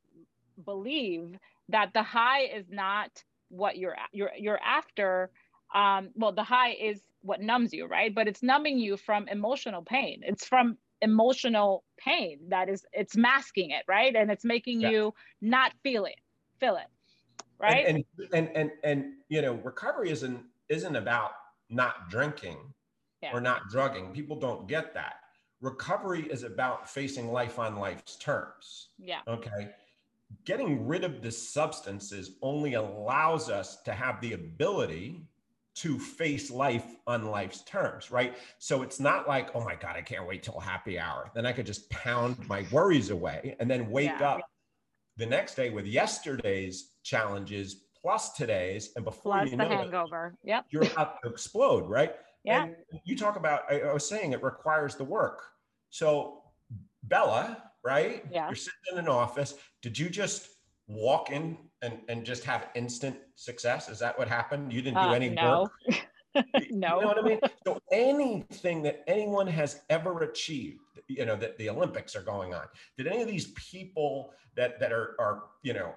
believe 0.63 1.38
that 1.69 1.91
the 1.93 2.01
high 2.01 2.45
is 2.45 2.65
not 2.69 3.12
what 3.50 3.77
you're 3.77 3.95
you're 4.12 4.31
you're 4.38 4.60
after. 4.62 5.31
Um 5.74 6.10
well 6.15 6.34
the 6.34 6.43
high 6.43 6.74
is 6.74 7.01
what 7.22 7.41
numbs 7.41 7.74
you 7.74 7.86
right? 7.88 8.13
But 8.13 8.27
it's 8.27 8.43
numbing 8.43 8.77
you 8.77 8.98
from 8.98 9.27
emotional 9.27 9.81
pain. 9.81 10.22
It's 10.24 10.45
from 10.45 10.77
emotional 11.01 11.84
pain 11.98 12.39
that 12.50 12.69
is 12.69 12.86
it's 12.91 13.15
masking 13.15 13.72
it 13.72 13.84
right? 13.88 14.15
And 14.15 14.29
it's 14.29 14.45
making 14.45 14.81
yeah. 14.81 14.89
you 14.89 15.13
not 15.41 15.72
feel 15.84 16.05
it 16.05 16.19
feel 16.60 16.75
it 16.75 16.89
right? 17.60 17.86
and, 17.88 18.03
and 18.19 18.34
and 18.34 18.50
and 18.55 18.72
and 18.84 19.05
you 19.29 19.41
know 19.41 19.53
recovery 19.63 20.10
isn't 20.10 20.41
isn't 20.69 20.95
about 20.95 21.31
not 21.69 22.10
drinking 22.10 22.57
yeah. 23.22 23.31
or 23.34 23.41
not 23.41 23.69
drugging. 23.69 24.12
People 24.12 24.39
don't 24.39 24.67
get 24.67 24.93
that. 24.93 25.15
Recovery 25.62 26.24
is 26.24 26.43
about 26.43 26.89
facing 26.89 27.31
life 27.31 27.60
on 27.60 27.75
life's 27.77 28.17
terms. 28.17 28.89
Yeah. 29.00 29.22
Okay. 29.27 29.69
Getting 30.43 30.86
rid 30.86 31.03
of 31.03 31.22
the 31.22 31.31
substances 31.31 32.31
only 32.41 32.74
allows 32.74 33.50
us 33.50 33.81
to 33.84 33.93
have 33.93 34.19
the 34.22 34.34
ability 34.34 35.25
to 35.75 36.00
face 36.00 36.50
life 36.50 36.86
on 37.05 37.25
life's 37.25 37.62
terms, 37.63 38.10
right? 38.10 38.36
So 38.60 38.81
it's 38.81 39.00
not 39.00 39.27
like, 39.27 39.53
oh 39.55 39.63
my 39.63 39.75
God, 39.75 39.95
I 39.98 40.01
can't 40.01 40.25
wait 40.25 40.41
till 40.41 40.60
happy 40.60 40.98
hour. 40.98 41.31
Then 41.36 41.45
I 41.45 41.51
could 41.51 41.65
just 41.65 41.89
pound 41.89 42.38
my 42.48 42.65
worries 42.72 43.10
away 43.10 43.55
and 43.60 43.69
then 43.69 43.89
wake 43.89 44.12
yeah. 44.19 44.29
up 44.29 44.41
the 45.17 45.25
next 45.25 45.55
day 45.55 45.69
with 45.69 45.86
yesterday's 45.86 46.91
challenges 47.03 47.84
plus 48.01 48.34
today's 48.34 48.91
and 48.95 49.03
before 49.03 49.34
plus 49.34 49.51
you 49.51 49.57
know 49.57 49.67
the 49.67 49.75
hangover. 49.75 50.36
It, 50.43 50.50
yep. 50.50 50.65
You're 50.69 50.84
about 50.84 51.22
to 51.24 51.29
explode, 51.29 51.89
right? 51.89 52.15
Yeah. 52.45 52.63
And 52.63 52.75
you 53.03 53.17
talk 53.17 53.35
about, 53.35 53.63
I, 53.69 53.81
I 53.81 53.93
was 53.93 54.07
saying 54.07 54.33
it 54.33 54.43
requires 54.43 54.95
the 54.95 55.03
work. 55.03 55.41
So, 55.89 56.43
Bella, 57.03 57.63
right? 57.83 58.25
Yeah. 58.31 58.47
You're 58.47 58.55
sitting 58.55 58.73
in 58.93 58.97
an 58.99 59.07
office. 59.07 59.55
Did 59.81 59.97
you 59.97 60.09
just 60.09 60.49
walk 60.87 61.31
in 61.31 61.57
and, 61.81 61.99
and 62.09 62.25
just 62.25 62.43
have 62.43 62.67
instant 62.75 63.17
success? 63.35 63.89
Is 63.89 63.99
that 63.99 64.17
what 64.17 64.27
happened? 64.27 64.73
You 64.73 64.81
didn't 64.81 65.01
do 65.01 65.09
uh, 65.09 65.13
any 65.13 65.29
no. 65.29 65.69
work? 65.87 66.05
no. 66.71 66.95
You 66.95 67.01
know 67.01 67.07
what 67.07 67.19
I 67.19 67.21
mean? 67.21 67.39
So 67.65 67.79
anything 67.91 68.81
that 68.83 69.03
anyone 69.07 69.47
has 69.47 69.81
ever 69.89 70.23
achieved, 70.23 70.81
you 71.07 71.25
know, 71.25 71.35
that 71.35 71.57
the 71.57 71.69
Olympics 71.69 72.15
are 72.15 72.21
going 72.21 72.53
on, 72.53 72.65
did 72.97 73.07
any 73.07 73.21
of 73.21 73.27
these 73.27 73.47
people 73.51 74.33
that 74.55 74.79
that 74.79 74.91
are 74.91 75.15
are, 75.19 75.43
you 75.63 75.73
know, 75.73 75.93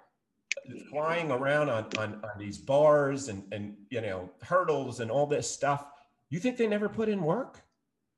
flying 0.90 1.30
around 1.30 1.70
on 1.70 1.86
on, 1.98 2.20
on 2.24 2.38
these 2.38 2.58
bars 2.58 3.28
and 3.28 3.42
and 3.52 3.76
you 3.90 4.00
know 4.00 4.30
hurdles 4.42 5.00
and 5.00 5.10
all 5.10 5.26
this 5.26 5.50
stuff, 5.50 5.86
you 6.30 6.40
think 6.40 6.56
they 6.56 6.66
never 6.66 6.88
put 6.88 7.08
in 7.08 7.22
work? 7.22 7.60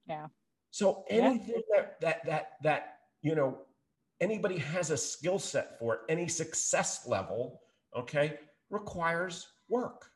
Yeah. 0.07 0.27
So 0.71 1.05
anything 1.09 1.63
yeah. 1.69 1.83
that 1.83 2.01
that 2.01 2.27
that 2.27 2.53
that 2.63 2.97
you 3.23 3.35
know 3.35 3.59
anybody 4.21 4.59
has 4.59 4.91
a 4.91 4.97
skill 4.97 5.39
set 5.39 5.79
for 5.79 6.01
any 6.09 6.29
success 6.29 7.07
level, 7.07 7.63
okay, 7.97 8.39
requires 8.69 9.49
work. 9.69 10.11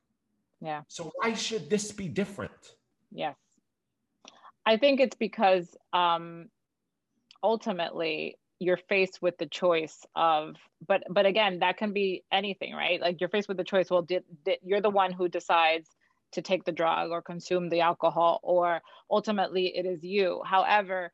Yeah. 0.60 0.82
So 0.88 1.12
why 1.16 1.34
should 1.34 1.68
this 1.70 1.92
be 1.92 2.08
different? 2.08 2.76
Yes. 3.12 3.36
I 4.66 4.76
think 4.76 5.00
it's 5.00 5.16
because 5.16 5.76
um 5.92 6.46
ultimately 7.42 8.38
you're 8.60 8.78
faced 8.88 9.20
with 9.20 9.36
the 9.38 9.46
choice 9.46 10.06
of 10.16 10.56
but 10.86 11.02
but 11.10 11.26
again 11.26 11.58
that 11.58 11.76
can 11.76 11.92
be 11.92 12.24
anything 12.32 12.72
right 12.72 13.00
like 13.00 13.20
you're 13.20 13.28
faced 13.28 13.48
with 13.48 13.56
the 13.56 13.64
choice 13.64 13.90
well 13.90 14.02
did, 14.02 14.22
did 14.44 14.58
you're 14.62 14.80
the 14.80 14.88
one 14.88 15.12
who 15.12 15.28
decides 15.28 15.90
to 16.34 16.42
take 16.42 16.64
the 16.64 16.72
drug 16.72 17.10
or 17.10 17.22
consume 17.22 17.68
the 17.68 17.80
alcohol, 17.80 18.40
or 18.42 18.80
ultimately 19.10 19.76
it 19.76 19.86
is 19.86 20.02
you. 20.02 20.42
However, 20.44 21.10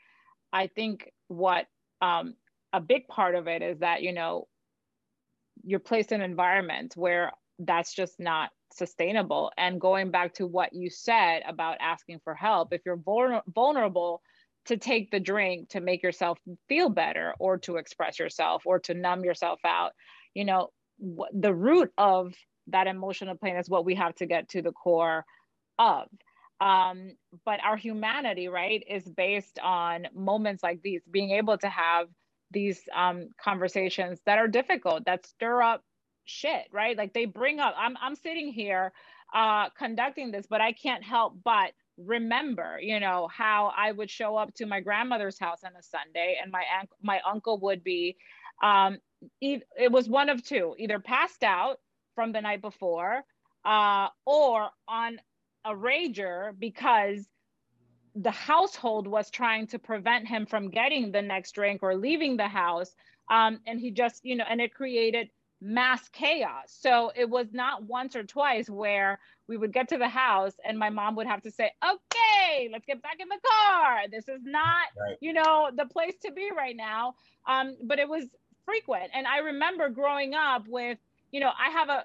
I 0.52 0.66
think 0.66 1.10
what 1.28 1.66
um, 2.02 2.34
a 2.72 2.80
big 2.80 3.08
part 3.08 3.34
of 3.34 3.46
it 3.46 3.62
is 3.62 3.78
that, 3.80 4.02
you 4.02 4.12
know, 4.12 4.48
you're 5.62 5.80
placed 5.80 6.12
in 6.12 6.20
environments 6.20 6.96
where 6.96 7.32
that's 7.58 7.94
just 7.94 8.18
not 8.18 8.50
sustainable. 8.72 9.52
And 9.58 9.80
going 9.80 10.10
back 10.10 10.34
to 10.34 10.46
what 10.46 10.72
you 10.72 10.90
said 10.90 11.42
about 11.46 11.76
asking 11.80 12.20
for 12.24 12.34
help, 12.34 12.72
if 12.72 12.82
you're 12.84 12.96
vulner- 12.96 13.42
vulnerable, 13.46 14.22
to 14.66 14.76
take 14.76 15.10
the 15.10 15.20
drink 15.20 15.70
to 15.70 15.80
make 15.80 16.02
yourself 16.02 16.38
feel 16.68 16.90
better 16.90 17.34
or 17.38 17.58
to 17.58 17.76
express 17.76 18.18
yourself 18.18 18.62
or 18.66 18.78
to 18.78 18.94
numb 18.94 19.24
yourself 19.24 19.58
out 19.64 19.92
you 20.34 20.44
know 20.44 20.68
the 21.32 21.54
root 21.54 21.90
of 21.96 22.34
that 22.72 22.86
emotional 22.86 23.36
pain 23.36 23.56
is 23.56 23.68
what 23.68 23.84
we 23.84 23.94
have 23.94 24.14
to 24.16 24.26
get 24.26 24.48
to 24.50 24.62
the 24.62 24.72
core 24.72 25.24
of. 25.78 26.08
Um, 26.60 27.12
but 27.46 27.60
our 27.64 27.76
humanity, 27.76 28.48
right, 28.48 28.84
is 28.88 29.04
based 29.04 29.58
on 29.62 30.08
moments 30.14 30.62
like 30.62 30.82
these, 30.82 31.00
being 31.10 31.30
able 31.30 31.56
to 31.58 31.68
have 31.68 32.08
these 32.50 32.80
um, 32.94 33.28
conversations 33.42 34.20
that 34.26 34.38
are 34.38 34.48
difficult, 34.48 35.04
that 35.06 35.26
stir 35.26 35.62
up 35.62 35.82
shit, 36.24 36.66
right? 36.72 36.96
Like 36.96 37.14
they 37.14 37.24
bring 37.24 37.60
up, 37.60 37.74
I'm, 37.78 37.96
I'm 38.00 38.14
sitting 38.14 38.52
here 38.52 38.92
uh, 39.34 39.70
conducting 39.70 40.30
this, 40.30 40.46
but 40.48 40.60
I 40.60 40.72
can't 40.72 41.02
help 41.02 41.34
but 41.44 41.72
remember, 41.96 42.78
you 42.80 43.00
know, 43.00 43.28
how 43.34 43.72
I 43.76 43.92
would 43.92 44.10
show 44.10 44.36
up 44.36 44.54
to 44.54 44.66
my 44.66 44.80
grandmother's 44.80 45.38
house 45.38 45.60
on 45.64 45.72
a 45.78 45.82
Sunday 45.82 46.38
and 46.42 46.50
my, 46.50 46.64
my 47.02 47.20
uncle 47.28 47.58
would 47.60 47.82
be, 47.84 48.16
um, 48.62 48.98
it 49.40 49.62
was 49.90 50.08
one 50.08 50.28
of 50.28 50.42
two, 50.42 50.74
either 50.78 50.98
passed 50.98 51.42
out 51.42 51.78
from 52.20 52.32
the 52.32 52.40
night 52.42 52.60
before 52.60 53.24
uh, 53.64 54.08
or 54.26 54.68
on 54.86 55.18
a 55.64 55.70
rager 55.70 56.52
because 56.58 57.26
the 58.14 58.30
household 58.30 59.06
was 59.06 59.30
trying 59.30 59.66
to 59.66 59.78
prevent 59.78 60.28
him 60.28 60.44
from 60.44 60.68
getting 60.68 61.12
the 61.12 61.22
next 61.22 61.52
drink 61.52 61.82
or 61.82 61.96
leaving 61.96 62.36
the 62.36 62.46
house. 62.46 62.94
Um, 63.30 63.60
and 63.66 63.80
he 63.80 63.90
just 63.90 64.22
you 64.22 64.36
know 64.36 64.44
and 64.46 64.60
it 64.60 64.74
created 64.74 65.30
mass 65.62 66.10
chaos. 66.10 66.66
So 66.66 67.10
it 67.16 67.30
was 67.30 67.46
not 67.54 67.84
once 67.84 68.14
or 68.14 68.22
twice 68.22 68.68
where 68.68 69.18
we 69.48 69.56
would 69.56 69.72
get 69.72 69.88
to 69.88 69.96
the 69.96 70.08
house 70.08 70.52
and 70.62 70.78
my 70.78 70.90
mom 70.90 71.16
would 71.16 71.26
have 71.26 71.40
to 71.44 71.50
say 71.50 71.70
okay 71.82 72.68
let's 72.70 72.84
get 72.84 73.00
back 73.00 73.16
in 73.18 73.28
the 73.30 73.40
car. 73.50 74.00
This 74.12 74.28
is 74.28 74.42
not 74.44 74.88
right. 75.00 75.16
you 75.22 75.32
know 75.32 75.70
the 75.74 75.86
place 75.86 76.16
to 76.26 76.32
be 76.32 76.50
right 76.54 76.76
now. 76.76 77.14
Um, 77.48 77.78
but 77.82 77.98
it 77.98 78.10
was 78.10 78.26
frequent. 78.66 79.10
And 79.14 79.26
i 79.26 79.38
remember 79.38 79.88
growing 79.88 80.34
up 80.34 80.64
with 80.68 80.98
you 81.30 81.40
know, 81.40 81.50
I 81.58 81.70
have 81.70 81.88
a 81.88 82.04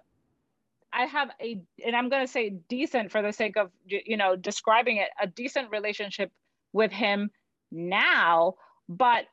I 0.94 1.06
have 1.06 1.30
a, 1.42 1.62
and 1.86 1.96
I'm 1.96 2.10
going 2.10 2.26
to 2.26 2.32
say 2.32 2.52
decent 2.70 3.12
for 3.12 3.22
the 3.22 3.34
sake 3.34 3.58
of, 3.58 3.70
you 3.86 4.16
know, 4.16 4.36
describing 4.38 4.98
it, 4.98 5.10
a 5.22 5.28
decent 5.28 5.70
relationship 5.72 6.32
with 6.72 6.92
him 6.92 7.32
now. 7.72 8.56
but 8.88 9.26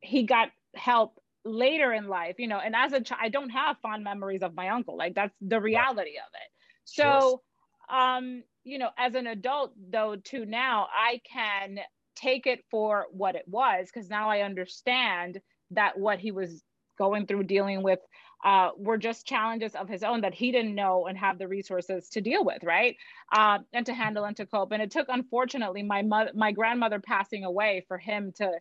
he 0.00 0.24
got 0.24 0.48
help 0.74 1.20
later 1.44 1.92
in 1.92 2.08
life, 2.08 2.36
you 2.38 2.48
know, 2.48 2.58
and 2.58 2.74
as 2.74 2.92
a 2.92 3.00
child, 3.00 3.20
I 3.22 3.28
don't 3.28 3.50
have 3.50 3.78
fond 3.80 4.04
memories 4.04 4.42
of 4.42 4.54
my 4.54 4.68
uncle. 4.70 4.96
Like 4.96 5.14
that's 5.14 5.34
the 5.40 5.60
reality 5.60 6.12
of 6.18 6.32
it. 6.34 6.50
So, 6.84 7.42
um, 7.88 8.42
you 8.64 8.78
know, 8.78 8.90
as 8.98 9.14
an 9.14 9.26
adult 9.26 9.72
though, 9.90 10.16
too, 10.16 10.44
now 10.46 10.88
I 10.92 11.20
can 11.30 11.78
take 12.16 12.46
it 12.46 12.64
for 12.70 13.06
what 13.10 13.34
it 13.36 13.44
was 13.46 13.88
because 13.92 14.08
now 14.08 14.28
I 14.28 14.40
understand 14.40 15.40
that 15.72 15.98
what 15.98 16.18
he 16.18 16.30
was 16.30 16.62
going 16.98 17.26
through 17.26 17.44
dealing 17.44 17.82
with 17.82 18.00
uh, 18.46 18.70
were 18.78 18.96
just 18.96 19.26
challenges 19.26 19.74
of 19.74 19.88
his 19.88 20.04
own 20.04 20.20
that 20.20 20.32
he 20.32 20.52
didn't 20.52 20.76
know 20.76 21.06
and 21.06 21.18
have 21.18 21.36
the 21.36 21.48
resources 21.48 22.08
to 22.08 22.20
deal 22.20 22.44
with, 22.44 22.62
right? 22.62 22.96
Uh, 23.32 23.58
and 23.72 23.84
to 23.84 23.92
handle 23.92 24.24
and 24.24 24.36
to 24.36 24.46
cope. 24.46 24.70
And 24.70 24.80
it 24.80 24.92
took, 24.92 25.08
unfortunately, 25.08 25.82
my 25.82 26.02
mother, 26.02 26.30
my 26.32 26.52
grandmother 26.52 27.00
passing 27.00 27.44
away 27.44 27.84
for 27.88 27.98
him 27.98 28.32
to 28.36 28.52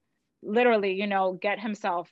literally, 0.41 0.93
you 0.93 1.05
know, 1.05 1.33
get 1.33 1.59
himself 1.59 2.09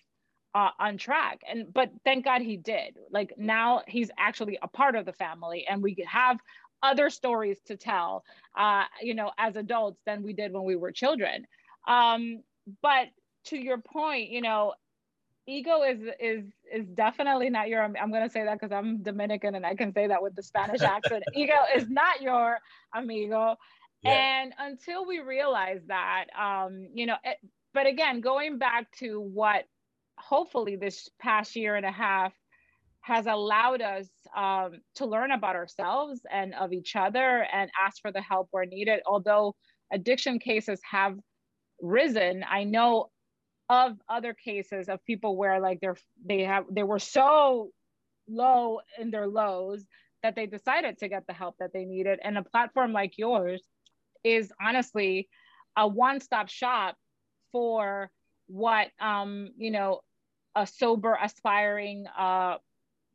uh, 0.54 0.70
on 0.80 0.98
track. 0.98 1.42
And 1.50 1.74
but 1.74 1.90
thank 2.06 2.26
God 2.26 2.44
he 2.44 2.58
did. 2.58 2.96
Like 3.10 3.34
now 3.38 3.82
he's 3.88 4.12
actually 4.20 4.60
a 4.62 4.68
part 4.68 4.96
of 4.96 5.08
the 5.08 5.14
family, 5.14 5.66
and 5.68 5.82
we 5.82 5.98
have 6.08 6.38
other 6.84 7.10
stories 7.10 7.60
to 7.66 7.76
tell, 7.76 8.24
uh, 8.56 8.84
you 9.02 9.16
know, 9.16 9.32
as 9.40 9.56
adults 9.56 10.00
than 10.06 10.22
we 10.22 10.34
did 10.34 10.54
when 10.54 10.64
we 10.64 10.76
were 10.76 10.92
children. 10.92 11.48
Um, 11.88 12.44
but 12.84 13.08
to 13.46 13.58
your 13.58 13.80
point, 13.80 14.30
you 14.30 14.42
know, 14.42 14.74
ego 15.48 15.82
is 15.84 16.00
is 16.20 16.46
is 16.74 16.88
definitely 16.94 17.50
not 17.50 17.68
your 17.68 17.84
i'm 17.84 18.12
going 18.12 18.24
to 18.24 18.30
say 18.30 18.44
that 18.44 18.60
because 18.60 18.72
i'm 18.72 19.02
dominican 19.04 19.56
and 19.56 19.66
i 19.66 19.76
can 19.76 19.94
say 19.94 20.08
that 20.08 20.22
with 20.22 20.36
the 20.36 20.44
spanish 20.44 20.82
accent 20.82 21.24
ego 21.36 21.54
is 21.76 21.90
not 21.90 22.22
your 22.22 22.58
amigo 22.96 23.56
yeah. 24.04 24.12
and 24.12 24.54
until 24.60 25.06
we 25.06 25.20
realize 25.20 25.82
that 25.88 26.26
um 26.40 26.88
you 26.94 27.06
know 27.06 27.16
it, 27.24 27.38
but 27.74 27.88
again 27.88 28.22
going 28.22 28.58
back 28.58 28.90
to 28.98 29.20
what 29.20 29.66
hopefully 30.18 30.76
this 30.76 31.10
past 31.20 31.56
year 31.56 31.76
and 31.76 31.86
a 31.86 31.92
half 31.92 32.34
has 33.02 33.28
allowed 33.28 33.82
us 33.82 34.08
um, 34.34 34.80
to 34.96 35.06
learn 35.06 35.32
about 35.32 35.58
ourselves 35.58 36.22
and 36.32 36.54
of 36.56 36.72
each 36.72 36.96
other 36.96 37.46
and 37.52 37.70
ask 37.86 38.02
for 38.02 38.14
the 38.14 38.22
help 38.22 38.48
where 38.52 38.66
needed 38.66 39.02
although 39.06 39.54
addiction 39.92 40.40
cases 40.40 40.80
have 40.90 41.18
risen 41.82 42.46
i 42.50 42.64
know 42.64 43.10
of 43.74 43.98
other 44.08 44.34
cases 44.34 44.88
of 44.88 45.04
people 45.06 45.36
where 45.36 45.60
like 45.60 45.82
they're 45.82 45.98
they 46.26 46.42
have 46.42 46.66
they 46.70 46.84
were 46.84 47.00
so 47.00 47.70
low 48.28 48.80
in 49.00 49.12
their 49.12 49.28
lows 49.28 49.86
that 50.22 50.36
they 50.36 50.46
decided 50.46 50.98
to 51.00 51.10
get 51.10 51.26
the 51.28 51.34
help 51.34 51.56
that 51.60 51.74
they 51.74 51.84
needed. 51.84 52.20
And 52.24 52.38
a 52.38 52.44
platform 52.44 52.94
like 52.94 53.18
yours 53.18 53.62
is 54.24 54.52
honestly 54.62 55.28
a 55.76 55.88
one-stop 55.88 56.50
shop 56.50 56.96
for 57.52 58.10
what 58.48 58.90
um 59.00 59.50
you 59.58 59.72
know 59.72 60.02
a 60.56 60.68
sober 60.68 61.18
aspiring 61.20 62.06
uh 62.18 62.58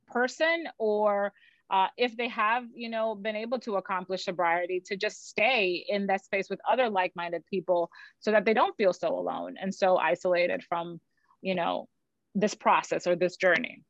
person 0.09 0.65
or 0.79 1.33
uh, 1.71 1.89
if 1.97 2.17
they 2.17 2.29
have 2.29 2.65
you 2.75 2.89
know 2.89 3.15
been 3.15 3.37
able 3.37 3.59
to 3.61 3.77
accomplish 3.77 4.25
sobriety 4.25 4.83
to 4.87 4.97
just 4.97 5.29
stay 5.29 5.85
in 5.89 6.07
that 6.07 6.25
space 6.25 6.49
with 6.49 6.61
other 6.69 6.89
like-minded 6.89 7.45
people 7.47 7.91
so 8.21 8.31
that 8.31 8.45
they 8.45 8.55
don't 8.55 8.77
feel 8.77 8.93
so 8.93 9.09
alone 9.09 9.57
and 9.61 9.75
so 9.75 9.97
isolated 9.97 10.63
from 10.63 11.01
you 11.43 11.55
know 11.55 11.89
this 12.35 12.55
process 12.55 13.07
or 13.07 13.17
this 13.17 13.37
journey. 13.37 13.83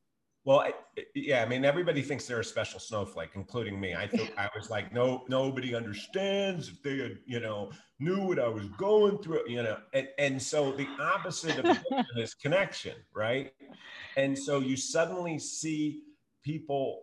Well 0.45 0.61
I, 0.61 0.73
yeah 1.15 1.43
i 1.43 1.47
mean 1.47 1.65
everybody 1.65 2.01
thinks 2.01 2.27
they're 2.27 2.41
a 2.41 2.45
special 2.45 2.81
snowflake 2.81 3.31
including 3.35 3.79
me. 3.79 3.95
I 3.95 4.07
thought 4.07 4.31
i 4.39 4.49
was 4.57 4.71
like 4.71 4.95
no 4.95 5.25
nobody 5.29 5.75
understands 5.75 6.69
if 6.69 6.83
they 6.83 6.99
had 6.99 7.19
you 7.27 7.41
know 7.41 7.71
knew 7.99 8.21
what 8.23 8.39
i 8.39 8.49
was 8.49 8.67
going 8.79 9.19
through 9.19 9.43
you 9.47 9.63
know 9.63 9.77
and, 9.93 10.09
and 10.19 10.41
so 10.41 10.73
the 10.73 10.87
opposite 11.01 11.59
of 11.59 11.79
is 12.17 12.33
connection 12.35 12.95
right? 13.15 13.53
And 14.17 14.39
so 14.39 14.61
you 14.61 14.77
suddenly 14.77 15.39
see 15.39 16.03
people 16.45 17.03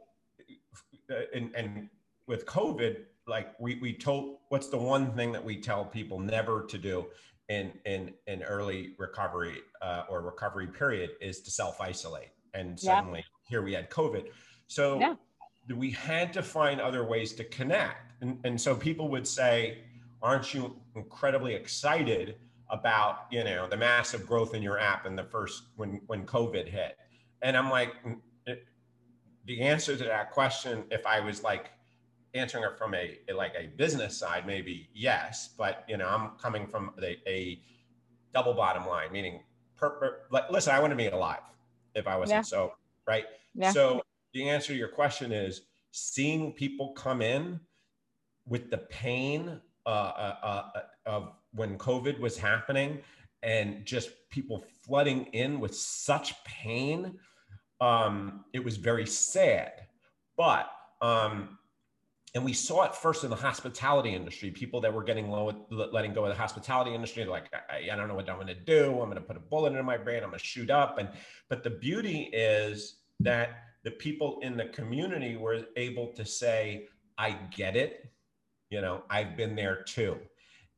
and, 1.33 1.53
and 1.55 1.89
with 2.27 2.45
COVID, 2.45 2.97
like 3.27 3.59
we, 3.59 3.75
we 3.75 3.93
told, 3.93 4.37
what's 4.49 4.67
the 4.67 4.77
one 4.77 5.13
thing 5.13 5.31
that 5.31 5.43
we 5.43 5.57
tell 5.57 5.85
people 5.85 6.19
never 6.19 6.63
to 6.65 6.77
do 6.77 7.07
in, 7.49 7.71
in, 7.85 8.13
in 8.27 8.43
early 8.43 8.95
recovery 8.97 9.57
uh, 9.81 10.03
or 10.09 10.21
recovery 10.21 10.67
period 10.67 11.11
is 11.21 11.41
to 11.41 11.51
self 11.51 11.81
isolate. 11.81 12.29
And 12.53 12.79
suddenly 12.79 13.19
yeah. 13.19 13.49
here 13.49 13.61
we 13.61 13.73
had 13.73 13.89
COVID. 13.89 14.27
So 14.67 14.99
yeah. 14.99 15.15
we 15.75 15.91
had 15.91 16.33
to 16.33 16.41
find 16.41 16.79
other 16.79 17.05
ways 17.05 17.33
to 17.33 17.43
connect. 17.43 18.13
And, 18.21 18.39
and 18.43 18.59
so 18.59 18.75
people 18.75 19.09
would 19.09 19.27
say, 19.27 19.79
aren't 20.21 20.53
you 20.53 20.75
incredibly 20.95 21.53
excited 21.53 22.37
about, 22.69 23.27
you 23.29 23.43
know, 23.43 23.67
the 23.67 23.77
massive 23.77 24.25
growth 24.25 24.55
in 24.55 24.63
your 24.63 24.79
app 24.79 25.05
in 25.05 25.15
the 25.15 25.23
first, 25.23 25.63
when, 25.75 26.01
when 26.07 26.25
COVID 26.25 26.67
hit? 26.67 26.97
And 27.41 27.55
I'm 27.55 27.69
like, 27.69 27.93
the 29.45 29.61
answer 29.61 29.95
to 29.95 30.03
that 30.03 30.31
question, 30.31 30.85
if 30.91 31.05
I 31.05 31.19
was 31.19 31.43
like 31.43 31.71
answering 32.33 32.63
it 32.63 32.77
from 32.77 32.93
a, 32.93 33.17
a 33.29 33.33
like 33.33 33.53
a 33.57 33.67
business 33.67 34.17
side, 34.17 34.45
maybe 34.45 34.89
yes, 34.93 35.49
but 35.57 35.85
you 35.87 35.97
know, 35.97 36.07
I'm 36.07 36.31
coming 36.37 36.67
from 36.67 36.91
a, 37.01 37.17
a 37.27 37.59
double 38.33 38.53
bottom 38.53 38.85
line, 38.85 39.11
meaning, 39.11 39.41
per, 39.77 39.91
per, 39.91 40.17
like, 40.31 40.49
listen, 40.51 40.73
I 40.73 40.79
want 40.79 40.91
to 40.91 40.97
be 40.97 41.07
alive 41.07 41.41
if 41.95 42.07
I 42.07 42.17
wasn't 42.17 42.37
yeah. 42.37 42.41
so 42.41 42.73
right. 43.07 43.25
Yeah. 43.53 43.71
So 43.71 44.01
the 44.33 44.49
answer 44.49 44.73
to 44.73 44.77
your 44.77 44.89
question 44.89 45.31
is 45.31 45.61
seeing 45.91 46.51
people 46.51 46.91
come 46.93 47.21
in 47.21 47.59
with 48.45 48.69
the 48.69 48.79
pain 48.79 49.61
uh, 49.85 49.89
uh, 49.89 50.35
uh, 50.43 50.79
of 51.05 51.31
when 51.53 51.77
COVID 51.77 52.19
was 52.19 52.37
happening 52.37 52.99
and 53.43 53.85
just 53.85 54.09
people 54.29 54.65
flooding 54.81 55.25
in 55.27 55.59
with 55.59 55.75
such 55.75 56.43
pain 56.43 57.17
um, 57.81 58.45
it 58.53 58.63
was 58.63 58.77
very 58.77 59.05
sad. 59.05 59.71
But, 60.37 60.69
um, 61.01 61.57
and 62.33 62.43
we 62.43 62.51
saw 62.51 62.83
it 62.83 62.93
first 62.93 63.23
in 63.23 63.29
the 63.29 63.35
hospitality 63.35 64.13
industry, 64.13 64.51
people 64.51 64.81
that 64.81 64.93
were 64.93 65.03
getting 65.03 65.29
low, 65.29 65.65
letting 65.69 66.13
go 66.13 66.25
of 66.25 66.29
the 66.29 66.35
hospitality 66.35 66.93
industry. 66.93 67.23
Like, 67.23 67.45
I, 67.69 67.89
I 67.91 67.95
don't 67.95 68.09
know 68.09 68.15
what 68.15 68.29
I'm 68.29 68.35
going 68.35 68.47
to 68.47 68.53
do. 68.53 68.91
I'm 69.01 69.09
going 69.09 69.15
to 69.15 69.21
put 69.21 69.37
a 69.37 69.41
bullet 69.41 69.73
in 69.73 69.85
my 69.85 69.97
brain. 69.97 70.17
I'm 70.17 70.29
going 70.29 70.39
to 70.39 70.45
shoot 70.45 70.69
up. 70.69 70.97
And, 70.97 71.09
but 71.49 71.63
the 71.63 71.69
beauty 71.69 72.29
is 72.33 72.97
that 73.21 73.63
the 73.85 73.91
people 73.91 74.39
in 74.41 74.57
the 74.57 74.65
community 74.65 75.37
were 75.37 75.61
able 75.77 76.07
to 76.13 76.25
say, 76.25 76.87
I 77.17 77.37
get 77.55 77.77
it. 77.77 78.11
You 78.69 78.81
know, 78.81 79.03
I've 79.09 79.37
been 79.37 79.55
there 79.55 79.83
too. 79.83 80.17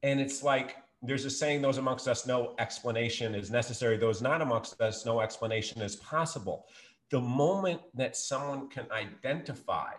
And 0.03 0.19
it's 0.19 0.43
like, 0.43 0.75
there's 1.01 1.25
a 1.25 1.29
saying, 1.29 1.61
those 1.61 1.77
amongst 1.77 2.07
us, 2.07 2.27
no 2.27 2.53
explanation 2.59 3.33
is 3.33 3.49
necessary. 3.49 3.97
Those 3.97 4.21
not 4.21 4.41
amongst 4.41 4.79
us, 4.81 5.05
no 5.05 5.21
explanation 5.21 5.81
is 5.81 5.95
possible 5.95 6.67
the 7.09 7.21
moment 7.21 7.81
that 7.93 8.17
someone 8.17 8.69
can 8.69 8.85
identify, 8.91 9.91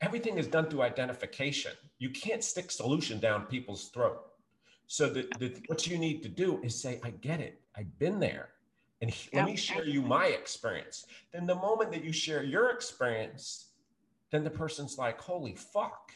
everything 0.00 0.38
is 0.38 0.46
done 0.46 0.68
through 0.68 0.82
identification. 0.82 1.72
You 1.98 2.10
can't 2.10 2.42
stick 2.42 2.70
solution 2.70 3.20
down 3.20 3.46
people's 3.46 3.88
throat. 3.88 4.22
So 4.86 5.08
the, 5.08 5.28
the, 5.38 5.56
what 5.66 5.86
you 5.86 5.98
need 5.98 6.22
to 6.22 6.28
do 6.28 6.60
is 6.62 6.80
say, 6.80 7.00
I 7.02 7.10
get 7.10 7.40
it. 7.40 7.60
I've 7.76 7.98
been 7.98 8.18
there. 8.20 8.50
And 9.00 9.10
he, 9.10 9.28
let 9.36 9.46
me 9.46 9.56
share 9.56 9.84
you 9.84 10.00
my 10.00 10.26
experience. 10.26 11.06
Then 11.32 11.46
the 11.46 11.54
moment 11.54 11.92
that 11.92 12.04
you 12.04 12.12
share 12.12 12.42
your 12.42 12.70
experience, 12.70 13.72
then 14.30 14.44
the 14.44 14.50
person's 14.50 14.96
like, 14.96 15.20
holy 15.20 15.54
fuck. 15.54 16.12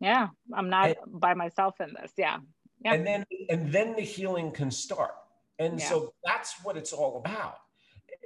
Yeah, 0.00 0.28
I'm 0.52 0.68
not 0.68 0.88
and, 0.88 1.20
by 1.20 1.32
myself 1.32 1.80
in 1.80 1.94
this. 1.94 2.12
Yeah. 2.18 2.38
yeah. 2.84 2.92
And 2.92 3.06
then 3.06 3.24
and 3.48 3.72
then 3.72 3.96
the 3.96 4.02
healing 4.02 4.50
can 4.50 4.70
start. 4.70 5.14
And 5.58 5.80
yeah. 5.80 5.88
so 5.88 6.12
that's 6.22 6.62
what 6.62 6.76
it's 6.76 6.92
all 6.92 7.16
about 7.16 7.56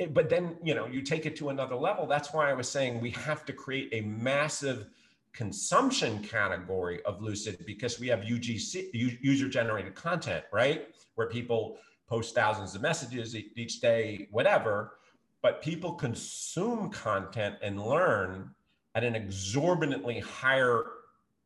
Eh, 0.01 0.07
but 0.07 0.29
then 0.29 0.57
you 0.63 0.75
know 0.75 0.87
you 0.87 1.03
take 1.03 1.27
it 1.27 1.37
to 1.37 1.51
another 1.51 1.77
level. 1.77 2.07
That's 2.07 2.33
why 2.33 2.51
i 2.51 2.55
was 2.55 2.69
saying 2.69 3.01
we 3.01 3.11
have 3.11 3.45
to 3.45 3.53
create 3.53 3.89
a 3.93 4.01
massive 4.01 4.87
consumption 5.33 6.19
category 6.25 7.01
of 7.05 7.23
lucid 7.23 7.65
because 7.65 8.01
we 8.01 8.09
have 8.09 8.21
ugc 8.23 8.91
user 8.93 9.49
generated 9.49 9.95
content 9.95 10.45
right? 10.53 10.89
Where 11.15 11.29
people 11.29 11.79
post 12.09 12.35
thousands 12.35 12.75
of 12.75 12.83
messages 12.83 13.37
each 13.37 13.81
day 13.81 14.27
whatever. 14.33 14.95
But 15.43 15.63
people 15.63 15.93
consume 15.93 16.91
content 16.91 17.55
and 17.63 17.83
learn 17.83 18.51
at 18.95 19.05
an 19.05 19.15
exorbitantly 19.15 20.19
higher 20.19 20.85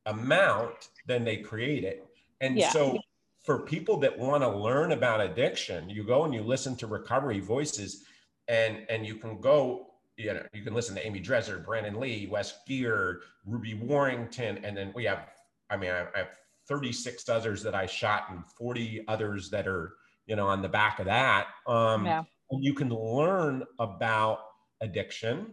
amount 0.07 0.88
than 1.07 1.25
they 1.25 1.37
create 1.37 1.85
it 1.85 2.07
and 2.40 2.57
yeah. 2.59 2.71
so 2.71 2.99
for 3.43 3.61
people 3.61 3.97
that 3.99 4.19
want 4.19 4.43
to 4.43 4.49
learn 4.49 4.93
about 4.93 5.21
addiction 5.21 5.88
you 5.88 6.05
go 6.05 6.25
and 6.25 6.35
you 6.35 6.43
listen 6.43 6.77
to 6.77 6.87
recovery 6.87 7.40
voices 7.40 8.05
and 8.49 8.85
and 8.89 9.07
you 9.07 9.15
can 9.15 9.41
go 9.41 9.87
you 10.17 10.33
know 10.33 10.43
you 10.53 10.63
can 10.63 10.75
listen 10.75 10.95
to 10.95 11.07
amy 11.07 11.21
dresser 11.21 11.59
brandon 11.59 11.99
lee 11.99 12.27
wes 12.27 12.55
geer 12.67 13.23
ruby 13.47 13.75
warrington 13.75 14.65
and 14.65 14.77
then 14.77 14.93
we 14.95 15.05
have 15.05 15.29
i 15.71 15.77
mean 15.77 15.91
i, 15.91 16.03
I 16.15 16.19
have 16.19 16.39
36 16.69 17.29
others 17.29 17.63
that 17.63 17.75
i 17.75 17.87
shot 17.87 18.27
and 18.31 18.45
40 18.47 19.05
others 19.09 19.51
that 19.51 19.67
are 19.67 19.95
you 20.27 20.37
know 20.37 20.47
on 20.47 20.63
the 20.63 20.69
back 20.69 20.99
of 20.99 21.07
that 21.07 21.49
um 21.67 22.07
yeah. 22.07 22.23
and 22.51 22.65
you 22.65 22.75
can 22.75 22.91
learn 22.91 23.65
about 23.79 24.41
addiction 24.81 25.47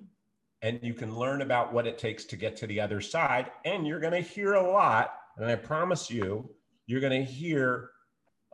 and 0.61 0.79
you 0.83 0.93
can 0.93 1.15
learn 1.15 1.41
about 1.41 1.73
what 1.73 1.87
it 1.87 1.97
takes 1.97 2.25
to 2.25 2.35
get 2.35 2.55
to 2.57 2.67
the 2.67 2.79
other 2.79 3.01
side 3.01 3.51
and 3.65 3.87
you're 3.87 3.99
going 3.99 4.13
to 4.13 4.21
hear 4.21 4.53
a 4.53 4.71
lot 4.71 5.15
and 5.37 5.45
i 5.45 5.55
promise 5.55 6.09
you 6.09 6.49
you're 6.87 7.01
going 7.01 7.25
to 7.25 7.31
hear 7.31 7.91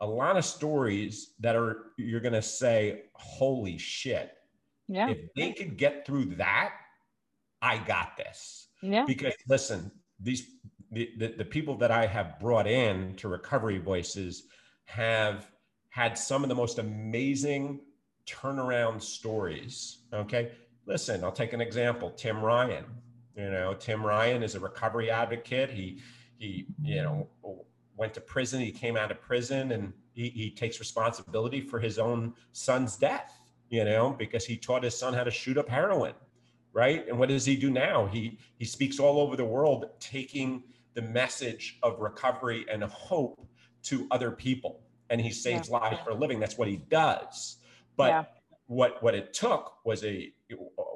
a 0.00 0.06
lot 0.06 0.36
of 0.36 0.44
stories 0.44 1.34
that 1.40 1.56
are 1.56 1.86
you're 1.96 2.20
going 2.20 2.32
to 2.32 2.42
say 2.42 3.02
holy 3.14 3.78
shit. 3.78 4.32
Yeah. 4.86 5.10
If 5.10 5.18
they 5.36 5.52
could 5.52 5.76
get 5.76 6.06
through 6.06 6.36
that 6.36 6.72
i 7.60 7.78
got 7.78 8.16
this. 8.16 8.68
Yeah. 8.82 9.04
Because 9.06 9.34
listen 9.48 9.90
these 10.20 10.46
the, 10.90 11.10
the, 11.18 11.28
the 11.38 11.44
people 11.44 11.76
that 11.78 11.90
i 11.90 12.06
have 12.06 12.38
brought 12.40 12.66
in 12.66 13.14
to 13.16 13.28
recovery 13.28 13.78
voices 13.78 14.44
have 14.84 15.50
had 15.90 16.16
some 16.16 16.42
of 16.42 16.48
the 16.48 16.54
most 16.54 16.78
amazing 16.78 17.80
turnaround 18.26 19.02
stories 19.02 20.04
okay? 20.12 20.52
Listen 20.86 21.22
i'll 21.24 21.32
take 21.32 21.52
an 21.52 21.60
example 21.60 22.10
tim 22.10 22.40
ryan. 22.40 22.84
You 23.36 23.50
know 23.50 23.74
tim 23.74 24.04
ryan 24.04 24.42
is 24.42 24.54
a 24.54 24.60
recovery 24.60 25.10
advocate. 25.10 25.70
He 25.70 26.00
he 26.38 26.66
you 26.82 27.02
know 27.02 27.28
went 27.98 28.14
to 28.14 28.20
prison. 28.20 28.60
He 28.60 28.70
came 28.70 28.96
out 28.96 29.10
of 29.10 29.20
prison 29.20 29.72
and 29.72 29.92
he, 30.14 30.30
he 30.30 30.50
takes 30.50 30.78
responsibility 30.78 31.60
for 31.60 31.78
his 31.78 31.98
own 31.98 32.34
son's 32.52 32.96
death, 32.96 33.38
you 33.68 33.84
know, 33.84 34.14
because 34.18 34.44
he 34.46 34.56
taught 34.56 34.82
his 34.84 34.96
son 34.96 35.12
how 35.12 35.24
to 35.24 35.30
shoot 35.30 35.58
up 35.58 35.68
heroin, 35.68 36.14
right? 36.72 37.06
And 37.08 37.18
what 37.18 37.28
does 37.28 37.44
he 37.44 37.56
do 37.56 37.70
now? 37.70 38.06
He 38.06 38.38
he 38.58 38.64
speaks 38.64 38.98
all 38.98 39.20
over 39.20 39.36
the 39.36 39.44
world, 39.44 39.86
taking 40.00 40.62
the 40.94 41.02
message 41.02 41.78
of 41.82 41.98
recovery 41.98 42.64
and 42.70 42.82
hope 42.84 43.46
to 43.84 44.06
other 44.10 44.30
people, 44.30 44.80
and 45.10 45.20
he 45.20 45.30
saves 45.30 45.68
yeah. 45.68 45.78
lives 45.78 45.98
for 46.04 46.10
a 46.10 46.14
living. 46.14 46.40
That's 46.40 46.56
what 46.56 46.68
he 46.68 46.76
does. 46.76 47.58
But 47.96 48.10
yeah. 48.10 48.24
what 48.66 49.02
what 49.02 49.14
it 49.14 49.34
took 49.34 49.84
was 49.84 50.04
a 50.04 50.32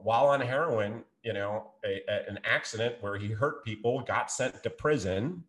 while 0.02 0.26
on 0.26 0.40
heroin, 0.40 1.04
you 1.22 1.32
know, 1.32 1.72
a, 1.84 2.00
a, 2.08 2.30
an 2.30 2.38
accident 2.44 2.96
where 3.00 3.16
he 3.16 3.28
hurt 3.28 3.64
people, 3.64 4.00
got 4.00 4.30
sent 4.30 4.62
to 4.62 4.70
prison, 4.70 5.44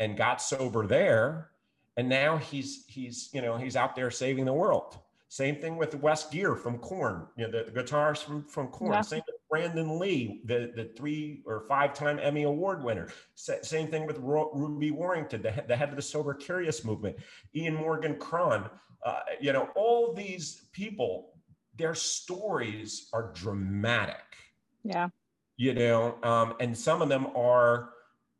and 0.00 0.16
got 0.16 0.40
sober 0.40 0.86
there 0.86 1.50
and 1.96 2.08
now 2.08 2.36
he's 2.36 2.84
he's 2.88 3.30
you 3.32 3.40
know 3.40 3.56
he's 3.56 3.76
out 3.76 3.94
there 3.94 4.10
saving 4.10 4.44
the 4.44 4.52
world. 4.52 4.98
Same 5.28 5.56
thing 5.56 5.76
with 5.76 5.94
wes 5.96 6.28
geer 6.28 6.54
from 6.54 6.78
Korn 6.78 7.26
you 7.36 7.46
know 7.46 7.50
the, 7.50 7.70
the 7.70 7.82
guitarist 7.82 8.24
from 8.24 8.44
from 8.44 8.68
Korn. 8.68 8.92
Yeah. 8.92 9.00
same 9.00 9.22
with 9.26 9.36
brandon 9.48 9.98
lee 9.98 10.42
the 10.44 10.72
the 10.74 10.90
three 10.96 11.42
or 11.46 11.64
five 11.68 11.94
time 11.94 12.18
emmy 12.20 12.44
award 12.44 12.82
winner. 12.82 13.08
Same 13.34 13.88
thing 13.88 14.06
with 14.06 14.18
Ro- 14.18 14.50
ruby 14.54 14.90
warrington 14.90 15.42
the, 15.42 15.64
the 15.66 15.76
head 15.76 15.90
of 15.90 15.96
the 15.96 16.02
sober 16.02 16.34
curious 16.34 16.84
movement. 16.84 17.16
Ian 17.54 17.74
morgan 17.74 18.16
cron 18.16 18.68
uh, 19.04 19.20
you 19.40 19.52
know 19.52 19.68
all 19.74 20.12
these 20.14 20.66
people 20.72 21.30
their 21.76 21.94
stories 21.94 23.08
are 23.12 23.32
dramatic. 23.34 24.36
Yeah. 24.84 25.08
You 25.56 25.74
know 25.74 26.16
um, 26.22 26.54
and 26.60 26.76
some 26.76 27.02
of 27.02 27.08
them 27.08 27.28
are 27.36 27.90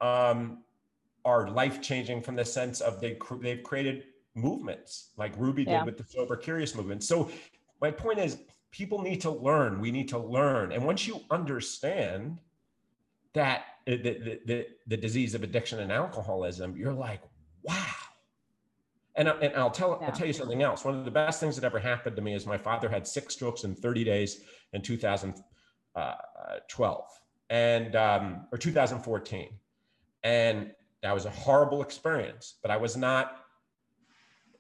um, 0.01 0.63
are 1.24 1.48
life 1.50 1.80
changing 1.80 2.22
from 2.22 2.37
the 2.37 2.44
sense 2.44 2.80
of 2.80 3.00
they 3.00 3.18
they've 3.40 3.62
created 3.62 4.04
movements 4.34 5.10
like 5.16 5.32
Ruby 5.38 5.64
yeah. 5.64 5.78
did 5.78 5.87
with 5.87 5.96
the 5.96 6.04
sober 6.04 6.37
curious 6.37 6.74
movement. 6.74 7.04
So 7.04 7.30
my 7.80 7.90
point 7.90 8.18
is 8.18 8.38
people 8.70 9.00
need 9.00 9.20
to 9.20 9.30
learn. 9.30 9.80
We 9.80 9.90
need 9.92 10.08
to 10.08 10.18
learn. 10.18 10.72
And 10.72 10.84
once 10.84 11.06
you 11.06 11.20
understand 11.30 12.40
that 13.32 13.66
uh, 13.87 13.92
the, 13.92 13.96
the, 13.96 14.40
the, 14.46 14.66
the 14.87 14.96
disease 14.96 15.34
of 15.34 15.42
addiction 15.42 15.80
and 15.80 15.92
alcoholism, 15.92 16.76
you're 16.76 16.92
like, 16.92 17.20
wow. 17.62 17.84
And, 19.16 19.28
uh, 19.28 19.37
and 19.40 19.54
I'll 19.54 19.70
tell 19.70 19.98
yeah. 20.00 20.08
I'll 20.08 20.12
tell 20.12 20.26
you 20.26 20.32
something 20.32 20.62
else. 20.62 20.84
One 20.84 20.98
of 20.98 21.04
the 21.04 21.10
best 21.10 21.38
things 21.38 21.54
that 21.54 21.64
ever 21.64 21.78
happened 21.78 22.16
to 22.16 22.22
me 22.22 22.34
is 22.34 22.46
my 22.46 22.58
father 22.58 22.88
had 22.88 23.06
six 23.06 23.34
strokes 23.34 23.62
in 23.62 23.74
30 23.76 24.02
days 24.02 24.40
in 24.72 24.82
2012 24.82 25.44
uh, 25.94 27.02
and 27.50 27.94
um, 27.94 28.46
or 28.50 28.58
2014, 28.58 29.50
and 30.24 30.72
that 31.05 31.14
was 31.14 31.27
a 31.27 31.31
horrible 31.31 31.83
experience, 31.83 32.55
but 32.62 32.71
I 32.71 32.79
was 32.79 32.97
not 32.97 33.37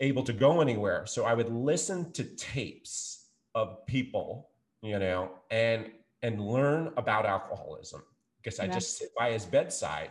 able 0.00 0.22
to 0.24 0.32
go 0.34 0.60
anywhere. 0.60 1.06
So 1.06 1.24
I 1.24 1.32
would 1.32 1.48
listen 1.48 2.12
to 2.12 2.24
tapes 2.36 3.30
of 3.54 3.86
people, 3.86 4.50
you 4.82 4.98
know, 4.98 5.30
and 5.50 5.90
and 6.22 6.40
learn 6.40 6.92
about 6.98 7.24
alcoholism 7.24 8.02
because 8.36 8.60
I 8.60 8.66
just 8.66 8.98
sit 8.98 9.08
by 9.18 9.30
his 9.32 9.46
bedside 9.46 10.10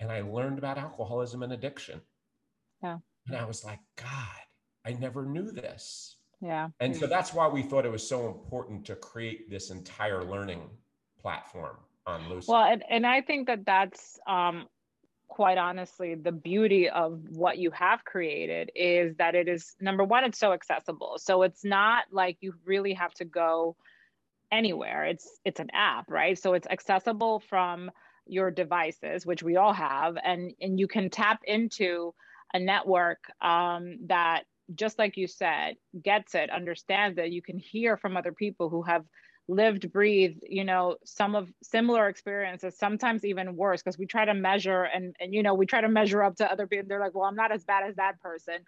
and 0.00 0.10
I 0.10 0.22
learned 0.22 0.58
about 0.58 0.76
alcoholism 0.76 1.44
and 1.44 1.52
addiction. 1.52 2.00
Yeah. 2.82 2.98
And 3.28 3.36
I 3.36 3.44
was 3.44 3.64
like, 3.64 3.78
God, 3.96 4.40
I 4.84 4.92
never 4.94 5.24
knew 5.24 5.52
this. 5.52 6.16
Yeah. 6.40 6.70
And 6.80 6.96
so 6.96 7.06
that's 7.06 7.32
why 7.32 7.46
we 7.46 7.62
thought 7.62 7.84
it 7.84 7.92
was 7.92 8.06
so 8.06 8.26
important 8.26 8.84
to 8.86 8.96
create 8.96 9.50
this 9.50 9.70
entire 9.70 10.24
learning 10.24 10.68
platform 11.20 11.76
on 12.06 12.28
Lucid. 12.28 12.48
Well, 12.48 12.64
and, 12.64 12.82
and 12.90 13.06
I 13.06 13.20
think 13.20 13.46
that 13.46 13.66
that's 13.66 14.18
um, 14.26 14.66
quite 15.30 15.58
honestly, 15.58 16.16
the 16.16 16.32
beauty 16.32 16.90
of 16.90 17.22
what 17.30 17.56
you 17.56 17.70
have 17.70 18.04
created 18.04 18.70
is 18.74 19.16
that 19.16 19.36
it 19.36 19.48
is 19.48 19.76
number 19.80 20.04
one, 20.04 20.24
it's 20.24 20.38
so 20.38 20.52
accessible. 20.52 21.18
So 21.18 21.42
it's 21.42 21.64
not 21.64 22.04
like 22.10 22.36
you 22.40 22.52
really 22.66 22.94
have 22.94 23.14
to 23.14 23.24
go 23.24 23.76
anywhere. 24.50 25.04
It's 25.04 25.38
it's 25.44 25.60
an 25.60 25.70
app, 25.72 26.10
right? 26.10 26.36
So 26.36 26.54
it's 26.54 26.66
accessible 26.66 27.40
from 27.48 27.90
your 28.26 28.50
devices, 28.50 29.24
which 29.24 29.42
we 29.42 29.56
all 29.56 29.72
have, 29.72 30.18
and 30.22 30.52
and 30.60 30.78
you 30.78 30.88
can 30.88 31.08
tap 31.08 31.40
into 31.44 32.12
a 32.52 32.58
network 32.58 33.20
um, 33.40 33.98
that, 34.06 34.42
just 34.74 34.98
like 34.98 35.16
you 35.16 35.28
said, 35.28 35.76
gets 36.02 36.34
it, 36.34 36.50
understands 36.50 37.16
that 37.16 37.30
you 37.30 37.40
can 37.40 37.58
hear 37.60 37.96
from 37.96 38.16
other 38.16 38.32
people 38.32 38.68
who 38.68 38.82
have 38.82 39.04
lived 39.48 39.92
breathed 39.92 40.44
you 40.48 40.64
know 40.64 40.96
some 41.04 41.34
of 41.34 41.48
similar 41.62 42.08
experiences 42.08 42.78
sometimes 42.78 43.24
even 43.24 43.56
worse 43.56 43.82
because 43.82 43.98
we 43.98 44.06
try 44.06 44.24
to 44.24 44.34
measure 44.34 44.84
and 44.84 45.16
and 45.18 45.34
you 45.34 45.42
know 45.42 45.54
we 45.54 45.66
try 45.66 45.80
to 45.80 45.88
measure 45.88 46.22
up 46.22 46.36
to 46.36 46.50
other 46.50 46.66
people. 46.66 46.86
They're 46.88 47.00
like 47.00 47.14
well 47.14 47.24
i'm 47.24 47.34
not 47.34 47.50
as 47.50 47.64
bad 47.64 47.88
as 47.88 47.96
that 47.96 48.20
person 48.20 48.58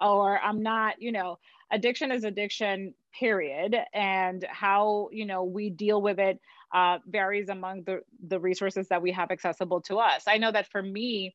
or 0.00 0.38
i'm 0.38 0.62
not 0.62 1.00
you 1.02 1.12
know 1.12 1.38
addiction 1.70 2.10
is 2.10 2.24
addiction 2.24 2.94
period. 3.18 3.76
And 3.92 4.44
how 4.48 5.08
you 5.12 5.26
know 5.26 5.44
we 5.44 5.70
deal 5.70 6.00
with 6.00 6.18
it 6.18 6.40
uh, 6.72 6.98
varies 7.06 7.48
among 7.48 7.82
the 7.82 8.00
the 8.26 8.38
resources 8.38 8.88
that 8.88 9.02
we 9.02 9.12
have 9.12 9.30
accessible 9.30 9.80
to 9.82 9.96
us. 9.98 10.24
I 10.26 10.38
know 10.38 10.52
that 10.52 10.68
for 10.68 10.82
me 10.82 11.34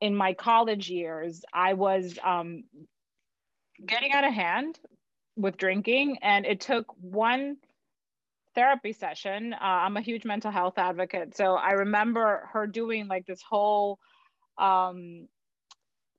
in 0.00 0.16
my 0.16 0.34
college 0.34 0.90
years 0.90 1.44
i 1.54 1.74
was 1.74 2.18
um, 2.24 2.64
getting 3.86 4.10
out 4.12 4.24
of 4.24 4.32
hand 4.32 4.78
with 5.36 5.56
drinking 5.56 6.18
and 6.22 6.44
it 6.44 6.60
took 6.60 6.86
one 7.00 7.56
therapy 8.54 8.92
session. 8.92 9.52
Uh, 9.54 9.58
I'm 9.60 9.96
a 9.96 10.00
huge 10.00 10.24
mental 10.24 10.50
health 10.50 10.74
advocate. 10.76 11.36
So 11.36 11.54
I 11.54 11.72
remember 11.72 12.48
her 12.52 12.66
doing 12.66 13.08
like 13.08 13.26
this 13.26 13.42
whole 13.42 13.98
um, 14.58 15.28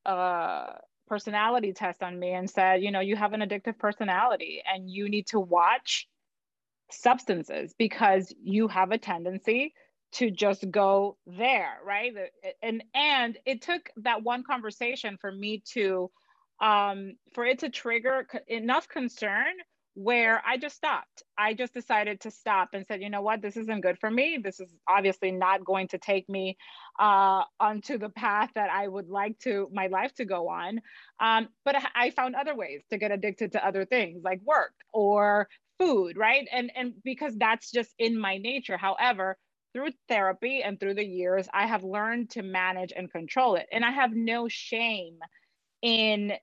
uh, 0.06 0.74
personality 1.08 1.74
test 1.74 2.02
on 2.04 2.17
me 2.17 2.32
and 2.32 2.50
said, 2.50 2.82
you 2.82 2.91
know, 2.91 3.00
you 3.00 3.15
have 3.15 3.34
an 3.34 3.41
addictive 3.41 3.78
personality 3.78 4.62
and 4.65 4.89
you 4.89 5.10
need 5.10 5.28
to 5.28 5.39
watch 5.39 6.08
substances 6.91 7.74
because 7.78 8.34
you 8.41 8.67
have 8.67 8.91
a 8.91 8.98
tendency 8.98 9.74
to 10.12 10.30
just 10.30 10.69
go 10.69 11.17
there 11.26 11.78
right 11.84 12.13
and 12.62 12.84
and 12.93 13.38
it 13.46 13.62
took 13.63 13.89
that 13.98 14.22
one 14.22 14.43
conversation 14.43 15.17
for 15.19 15.32
me 15.32 15.63
to 15.65 16.10
um 16.62 17.13
for 17.34 17.46
it 17.46 17.60
to 17.60 17.69
trigger 17.69 18.28
enough 18.48 18.88
concern 18.88 19.54
where 19.95 20.41
I 20.45 20.58
just 20.58 20.75
stopped. 20.75 21.23
I 21.38 21.53
just 21.53 21.73
decided 21.73 22.21
to 22.21 22.32
stop 22.32 22.69
and 22.73 22.86
said, 22.88 23.01
you 23.01 23.10
know 23.10 23.21
what, 23.21 23.41
this 23.41 23.58
isn't 23.58 23.82
good 23.82 23.99
for 23.99 24.10
me. 24.10 24.39
This 24.43 24.60
is 24.60 24.73
obviously 24.88 25.32
not 25.32 25.63
going 25.63 25.88
to 25.89 25.97
take 25.97 26.27
me 26.27 26.58
uh, 26.99 27.43
onto 27.60 27.97
the 27.97 28.10
path 28.10 28.49
that 28.56 28.69
I 28.71 28.88
would 28.88 29.10
like 29.10 29.38
to 29.39 29.69
my 29.71 29.88
life 29.88 30.13
to 30.15 30.25
go 30.25 30.49
on. 30.49 30.82
Um, 31.19 31.49
but 31.63 31.75
I 31.95 32.10
found 32.12 32.36
other 32.36 32.56
ways 32.56 32.82
to 32.89 32.97
get 32.97 33.12
addicted 33.12 33.51
to 33.51 33.65
other 33.65 33.86
things 33.86 34.23
like 34.23 34.41
work 34.43 34.73
or 34.93 35.47
food, 35.79 36.17
right? 36.17 36.47
And 36.51 36.71
and 36.75 36.93
because 37.03 37.36
that's 37.38 37.71
just 37.71 37.93
in 37.99 38.19
my 38.19 38.38
nature. 38.38 38.77
However, 38.77 39.38
through 39.73 39.91
therapy 40.08 40.62
and 40.63 40.79
through 40.79 40.95
the 40.95 41.06
years, 41.06 41.47
I 41.53 41.67
have 41.67 41.84
learned 41.84 42.32
to 42.32 42.43
manage 42.43 42.93
and 42.95 43.12
control 43.12 43.56
it, 43.56 43.67
and 43.71 43.86
I 43.86 43.91
have 43.91 44.12
no 44.13 44.47
shame 44.47 45.19
in 45.82 46.34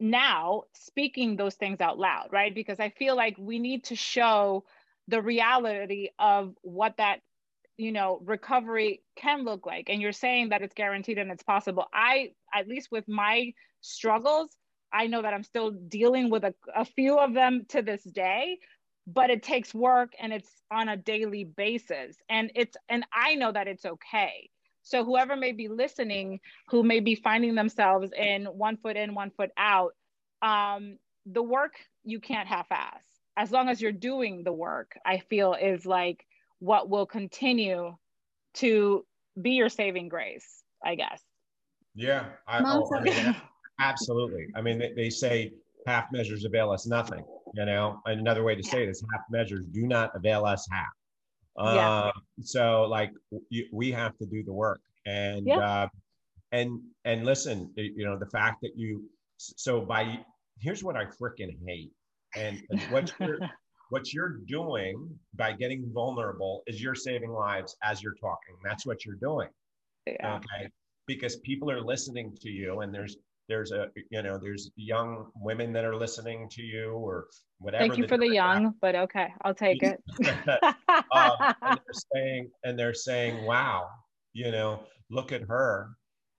now 0.00 0.62
speaking 0.74 1.36
those 1.36 1.54
things 1.54 1.80
out 1.80 1.98
loud, 1.98 2.28
right? 2.32 2.54
Because 2.54 2.80
I 2.80 2.90
feel 2.90 3.16
like 3.16 3.36
we 3.38 3.58
need 3.58 3.84
to 3.84 3.96
show 3.96 4.64
the 5.08 5.22
reality 5.22 6.08
of 6.18 6.54
what 6.62 6.96
that 6.98 7.20
you 7.76 7.92
know 7.92 8.20
recovery 8.24 9.02
can 9.16 9.44
look 9.44 9.66
like. 9.66 9.88
And 9.88 10.00
you're 10.00 10.12
saying 10.12 10.50
that 10.50 10.62
it's 10.62 10.74
guaranteed 10.74 11.18
and 11.18 11.30
it's 11.30 11.42
possible. 11.42 11.86
I 11.92 12.32
at 12.54 12.68
least 12.68 12.88
with 12.90 13.06
my 13.08 13.52
struggles 13.82 14.50
i 14.92 15.06
know 15.06 15.22
that 15.22 15.32
i'm 15.32 15.44
still 15.44 15.70
dealing 15.70 16.30
with 16.30 16.42
a, 16.44 16.54
a 16.74 16.84
few 16.84 17.18
of 17.18 17.34
them 17.34 17.64
to 17.68 17.82
this 17.82 18.02
day 18.02 18.58
but 19.06 19.30
it 19.30 19.42
takes 19.42 19.72
work 19.72 20.12
and 20.20 20.32
it's 20.32 20.50
on 20.70 20.88
a 20.88 20.96
daily 20.96 21.44
basis. 21.44 22.16
And 22.28 22.50
it's 22.54 22.76
and 22.88 23.04
i 23.12 23.34
know 23.36 23.52
that 23.52 23.68
it's 23.68 23.84
okay 23.84 24.50
so 24.86 25.04
whoever 25.04 25.34
may 25.34 25.50
be 25.50 25.66
listening, 25.66 26.38
who 26.68 26.84
may 26.84 27.00
be 27.00 27.16
finding 27.16 27.56
themselves 27.56 28.12
in 28.16 28.44
one 28.44 28.76
foot 28.76 28.96
in, 28.96 29.16
one 29.16 29.32
foot 29.32 29.50
out, 29.56 29.94
um, 30.42 30.98
the 31.26 31.42
work 31.42 31.72
you 32.04 32.20
can't 32.20 32.46
half-ass. 32.46 33.02
As 33.36 33.50
long 33.50 33.68
as 33.68 33.82
you're 33.82 33.90
doing 33.90 34.44
the 34.44 34.52
work, 34.52 34.96
I 35.04 35.18
feel 35.18 35.54
is 35.54 35.86
like 35.86 36.24
what 36.60 36.88
will 36.88 37.04
continue 37.04 37.96
to 38.54 39.04
be 39.42 39.50
your 39.50 39.68
saving 39.68 40.08
grace, 40.08 40.62
I 40.84 40.94
guess. 40.94 41.20
Yeah, 41.96 42.26
I, 42.46 42.62
oh, 42.64 42.88
I 42.94 43.00
mean, 43.00 43.36
absolutely. 43.80 44.46
I 44.54 44.62
mean, 44.62 44.78
they, 44.78 44.92
they 44.94 45.10
say 45.10 45.52
half 45.88 46.12
measures 46.12 46.44
avail 46.44 46.70
us 46.70 46.86
nothing. 46.86 47.24
You 47.54 47.66
know, 47.66 48.00
another 48.06 48.44
way 48.44 48.54
to 48.54 48.62
say 48.62 48.84
it 48.84 48.88
is 48.88 49.02
half 49.12 49.22
measures 49.30 49.66
do 49.66 49.82
not 49.82 50.14
avail 50.14 50.44
us 50.44 50.68
half. 50.70 50.86
Yeah. 51.58 51.88
Uh, 51.88 52.12
so 52.42 52.82
like 52.82 53.10
you, 53.50 53.66
we 53.72 53.90
have 53.92 54.16
to 54.18 54.26
do 54.26 54.42
the 54.44 54.52
work 54.52 54.80
and 55.06 55.46
yeah. 55.46 55.58
uh, 55.58 55.88
and 56.52 56.80
and 57.04 57.24
listen, 57.24 57.72
you 57.76 58.04
know, 58.04 58.18
the 58.18 58.26
fact 58.26 58.58
that 58.62 58.72
you 58.76 59.04
so 59.38 59.80
by 59.80 60.18
here's 60.60 60.82
what 60.82 60.96
I 60.96 61.04
freaking 61.04 61.56
hate, 61.66 61.92
and, 62.34 62.60
and 62.70 62.80
what 62.90 63.12
you're 63.20 63.38
what 63.90 64.12
you're 64.12 64.38
doing 64.48 65.08
by 65.34 65.52
getting 65.52 65.90
vulnerable 65.92 66.62
is 66.66 66.82
you're 66.82 66.94
saving 66.94 67.30
lives 67.30 67.76
as 67.82 68.02
you're 68.02 68.16
talking. 68.20 68.56
That's 68.64 68.84
what 68.84 69.04
you're 69.04 69.16
doing. 69.16 69.48
Yeah. 70.06 70.36
Okay. 70.36 70.70
Because 71.06 71.36
people 71.36 71.70
are 71.70 71.80
listening 71.80 72.36
to 72.42 72.48
you, 72.48 72.80
and 72.80 72.92
there's 72.92 73.16
there's 73.48 73.72
a 73.72 73.88
you 74.10 74.22
know 74.22 74.38
there's 74.38 74.70
young 74.76 75.30
women 75.36 75.72
that 75.72 75.84
are 75.84 75.96
listening 75.96 76.48
to 76.50 76.62
you 76.62 76.92
or 76.92 77.26
whatever. 77.58 77.82
Thank 77.82 77.98
you 77.98 78.08
for 78.08 78.18
the 78.18 78.28
young, 78.28 78.74
but 78.80 78.94
okay, 78.94 79.28
I'll 79.42 79.54
take 79.54 79.82
it. 79.82 80.02
um, 81.12 81.32
and 81.40 81.56
they're 81.62 82.02
saying 82.14 82.50
and 82.64 82.78
they're 82.78 82.94
saying, 82.94 83.44
wow, 83.44 83.88
you 84.32 84.50
know, 84.50 84.80
look 85.10 85.32
at 85.32 85.42
her, 85.42 85.90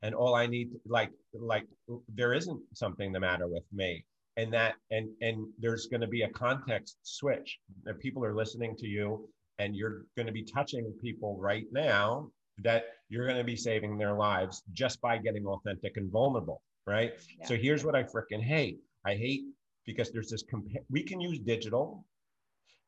and 0.01 0.13
all 0.13 0.35
I 0.35 0.47
need 0.47 0.71
like 0.85 1.11
like 1.33 1.65
there 2.13 2.33
isn't 2.33 2.59
something 2.73 3.11
the 3.11 3.19
matter 3.19 3.47
with 3.47 3.63
me. 3.73 4.05
And 4.35 4.53
that 4.53 4.75
and 4.91 5.09
and 5.21 5.47
there's 5.59 5.87
going 5.87 6.01
to 6.01 6.07
be 6.07 6.23
a 6.23 6.29
context 6.29 6.97
switch 7.03 7.57
that 7.85 7.99
people 7.99 8.23
are 8.23 8.35
listening 8.35 8.75
to 8.77 8.87
you 8.87 9.27
and 9.59 9.75
you're 9.75 10.03
going 10.15 10.27
to 10.27 10.31
be 10.31 10.43
touching 10.43 10.93
people 11.01 11.37
right 11.39 11.65
now 11.71 12.29
that 12.63 12.85
you're 13.09 13.25
going 13.25 13.37
to 13.39 13.43
be 13.43 13.55
saving 13.55 13.97
their 13.97 14.13
lives 14.13 14.61
just 14.71 15.01
by 15.01 15.17
getting 15.17 15.45
authentic 15.45 15.97
and 15.97 16.11
vulnerable 16.11 16.61
right? 16.87 17.11
Yeah. 17.39 17.45
So 17.45 17.55
here's 17.55 17.83
what 17.85 17.95
I 17.95 18.03
freaking 18.03 18.41
hate. 18.41 18.79
I 19.05 19.13
hate 19.15 19.43
because 19.85 20.11
there's 20.11 20.29
this 20.29 20.43
compa- 20.43 20.83
we 20.89 21.03
can 21.03 21.21
use 21.21 21.39
digital 21.39 22.05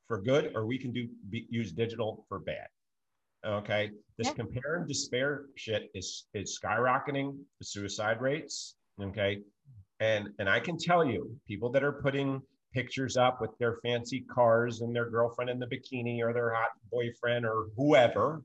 for 0.08 0.22
good 0.22 0.54
or 0.56 0.66
we 0.66 0.80
can 0.80 0.92
do 0.92 1.08
be, 1.30 1.46
use 1.50 1.72
digital 1.72 2.26
for 2.28 2.40
bad. 2.40 2.68
Okay, 3.46 3.92
this 4.18 4.28
yeah. 4.28 4.34
compare 4.34 4.76
and 4.78 4.88
despair 4.88 5.46
shit 5.56 5.92
is 5.94 6.26
is 6.34 6.60
skyrocketing 6.62 7.38
the 7.60 7.66
suicide 7.66 8.20
rates. 8.22 8.76
Okay, 9.02 9.40
and 10.00 10.30
and 10.40 10.50
I 10.50 10.60
can 10.60 10.78
tell 10.78 11.06
you, 11.06 11.38
people 11.48 11.70
that 11.72 11.84
are 11.84 11.94
putting 11.94 12.42
pictures 12.74 13.18
up 13.18 13.42
with 13.42 13.52
their 13.60 13.78
fancy 13.84 14.22
cars 14.22 14.82
and 14.82 14.96
their 14.96 15.10
girlfriend 15.10 15.50
in 15.50 15.58
the 15.58 15.66
bikini 15.66 16.22
or 16.22 16.34
their 16.34 16.54
hot 16.54 16.70
boyfriend 16.92 17.46
or 17.46 17.68
whoever, 17.78 18.44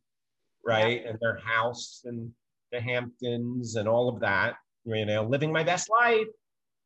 right, 0.64 1.02
yeah. 1.02 1.10
and 1.10 1.18
their 1.20 1.38
house 1.38 2.02
and 2.04 2.30
the 2.70 2.80
Hamptons 2.80 3.76
and 3.76 3.88
all 3.88 4.08
of 4.08 4.20
that 4.20 4.54
you 4.84 5.06
know, 5.06 5.24
living 5.24 5.52
my 5.52 5.62
best 5.62 5.90
life, 5.90 6.26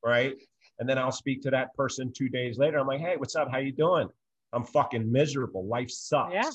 right? 0.05 0.35
And 0.79 0.89
then 0.89 0.99
I'll 0.99 1.13
speak 1.13 1.43
to 1.43 1.51
that 1.51 1.75
person 1.75 2.13
two 2.17 2.29
days 2.29 2.59
later. 2.59 2.79
I'm 2.79 2.87
like, 2.87 3.01
hey, 3.01 3.17
what's 3.17 3.37
up? 3.37 3.51
How 3.51 3.59
you 3.59 3.73
doing? 3.73 4.09
I'm 4.53 4.65
fucking 4.65 5.11
miserable. 5.11 5.67
Life 5.67 5.91
sucks. 5.91 6.33
Yeah. 6.33 6.51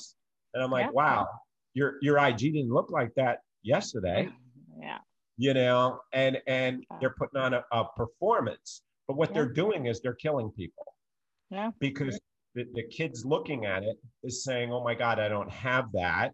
And 0.54 0.62
I'm 0.62 0.70
like, 0.70 0.86
yeah. 0.86 0.92
wow, 0.92 1.28
your 1.74 1.96
your 2.00 2.18
IG 2.18 2.38
didn't 2.38 2.72
look 2.72 2.90
like 2.90 3.14
that 3.16 3.38
yesterday. 3.62 4.28
Yeah. 4.80 4.98
You 5.36 5.54
know, 5.54 6.00
and 6.12 6.38
and 6.46 6.84
they're 7.00 7.14
putting 7.18 7.40
on 7.40 7.54
a, 7.54 7.64
a 7.72 7.84
performance. 7.96 8.82
But 9.06 9.16
what 9.16 9.30
yeah. 9.30 9.34
they're 9.34 9.52
doing 9.52 9.86
is 9.86 10.00
they're 10.00 10.14
killing 10.14 10.50
people. 10.50 10.86
Yeah. 11.50 11.70
Because 11.78 12.18
the, 12.54 12.66
the 12.74 12.84
kids 12.84 13.24
looking 13.24 13.66
at 13.66 13.82
it 13.82 13.96
is 14.22 14.44
saying, 14.44 14.72
oh 14.72 14.82
my 14.82 14.94
God, 14.94 15.18
I 15.18 15.28
don't 15.28 15.50
have 15.50 15.92
that. 15.92 16.32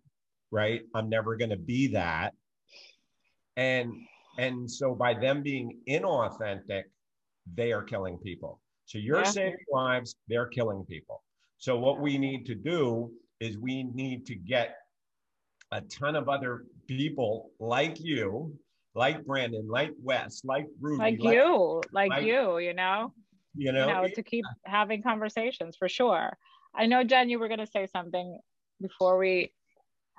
Right. 0.53 0.83
I'm 0.95 1.09
never 1.09 1.37
going 1.37 1.51
to 1.51 1.57
be 1.57 1.89
that. 1.89 2.35
And 3.57 3.93
and 4.39 4.71
so 4.71 4.95
by 4.95 5.15
them 5.15 5.43
being 5.43 5.79
inauthentic, 5.89 6.85
they 7.55 7.73
are 7.73 7.83
killing 7.83 8.19
people. 8.19 8.61
So 8.85 8.99
you're 8.99 9.19
yeah. 9.19 9.25
saving 9.25 9.59
lives, 9.73 10.17
they're 10.29 10.47
killing 10.47 10.85
people. 10.85 11.23
So 11.59 11.79
what 11.79 12.01
we 12.01 12.19
need 12.19 12.47
to 12.47 12.55
do 12.55 13.13
is 13.41 13.59
we 13.59 13.85
need 13.85 14.27
to 14.27 14.35
get 14.35 14.77
a 15.73 15.81
ton 15.83 16.17
of 16.17 16.29
other 16.29 16.65
people 16.87 17.51
like 17.61 18.01
you, 18.01 18.53
like 18.95 19.25
Brandon, 19.25 19.69
like 19.69 19.93
Wes, 20.03 20.43
like 20.45 20.67
Ruby, 20.81 20.99
like, 20.99 21.21
like 21.21 21.35
you, 21.35 21.81
like, 21.93 22.11
like, 22.11 22.25
you, 22.25 22.59
you 22.59 22.75
know, 22.75 23.13
you 23.55 23.73
know, 23.73 23.87
you 23.87 23.93
know, 23.93 24.09
to 24.15 24.23
keep 24.23 24.45
having 24.65 25.03
conversations 25.03 25.77
for 25.77 25.89
sure. 25.89 26.37
I 26.75 26.87
know, 26.87 27.05
Jen, 27.05 27.31
you 27.31 27.39
were 27.39 27.49
going 27.49 27.61
to 27.61 27.67
say 27.67 27.87
something 27.87 28.39
before 28.81 29.19
we 29.19 29.53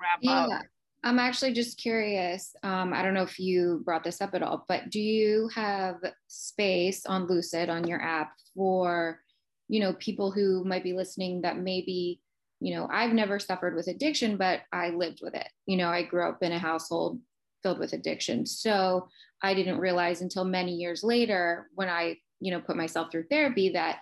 wrap 0.00 0.18
yeah. 0.22 0.56
up. 0.56 0.62
I'm 1.04 1.18
actually 1.18 1.52
just 1.52 1.78
curious. 1.78 2.54
Um, 2.62 2.92
I 2.92 3.02
don't 3.02 3.14
know 3.14 3.22
if 3.22 3.38
you 3.38 3.82
brought 3.84 4.04
this 4.04 4.20
up 4.20 4.34
at 4.34 4.42
all, 4.42 4.64
but 4.68 4.90
do 4.90 5.00
you 5.00 5.48
have 5.54 5.96
space 6.28 7.04
on 7.06 7.26
Lucid 7.26 7.68
on 7.68 7.86
your 7.88 8.00
app 8.00 8.32
for, 8.54 9.20
you 9.68 9.80
know, 9.80 9.94
people 9.94 10.30
who 10.30 10.62
might 10.64 10.84
be 10.84 10.92
listening 10.92 11.42
that 11.42 11.58
maybe, 11.58 12.20
you 12.60 12.74
know, 12.74 12.88
I've 12.90 13.12
never 13.12 13.40
suffered 13.40 13.74
with 13.74 13.88
addiction, 13.88 14.36
but 14.36 14.60
I 14.72 14.90
lived 14.90 15.20
with 15.22 15.34
it. 15.34 15.48
You 15.66 15.76
know, 15.76 15.88
I 15.88 16.02
grew 16.04 16.28
up 16.28 16.42
in 16.42 16.52
a 16.52 16.58
household 16.58 17.18
filled 17.64 17.80
with 17.80 17.94
addiction. 17.94 18.46
So 18.46 19.08
I 19.42 19.54
didn't 19.54 19.78
realize 19.78 20.20
until 20.20 20.44
many 20.44 20.72
years 20.74 21.02
later 21.02 21.68
when 21.74 21.88
I, 21.88 22.18
you 22.38 22.52
know, 22.52 22.60
put 22.60 22.76
myself 22.76 23.10
through 23.10 23.26
therapy 23.28 23.70
that 23.70 23.98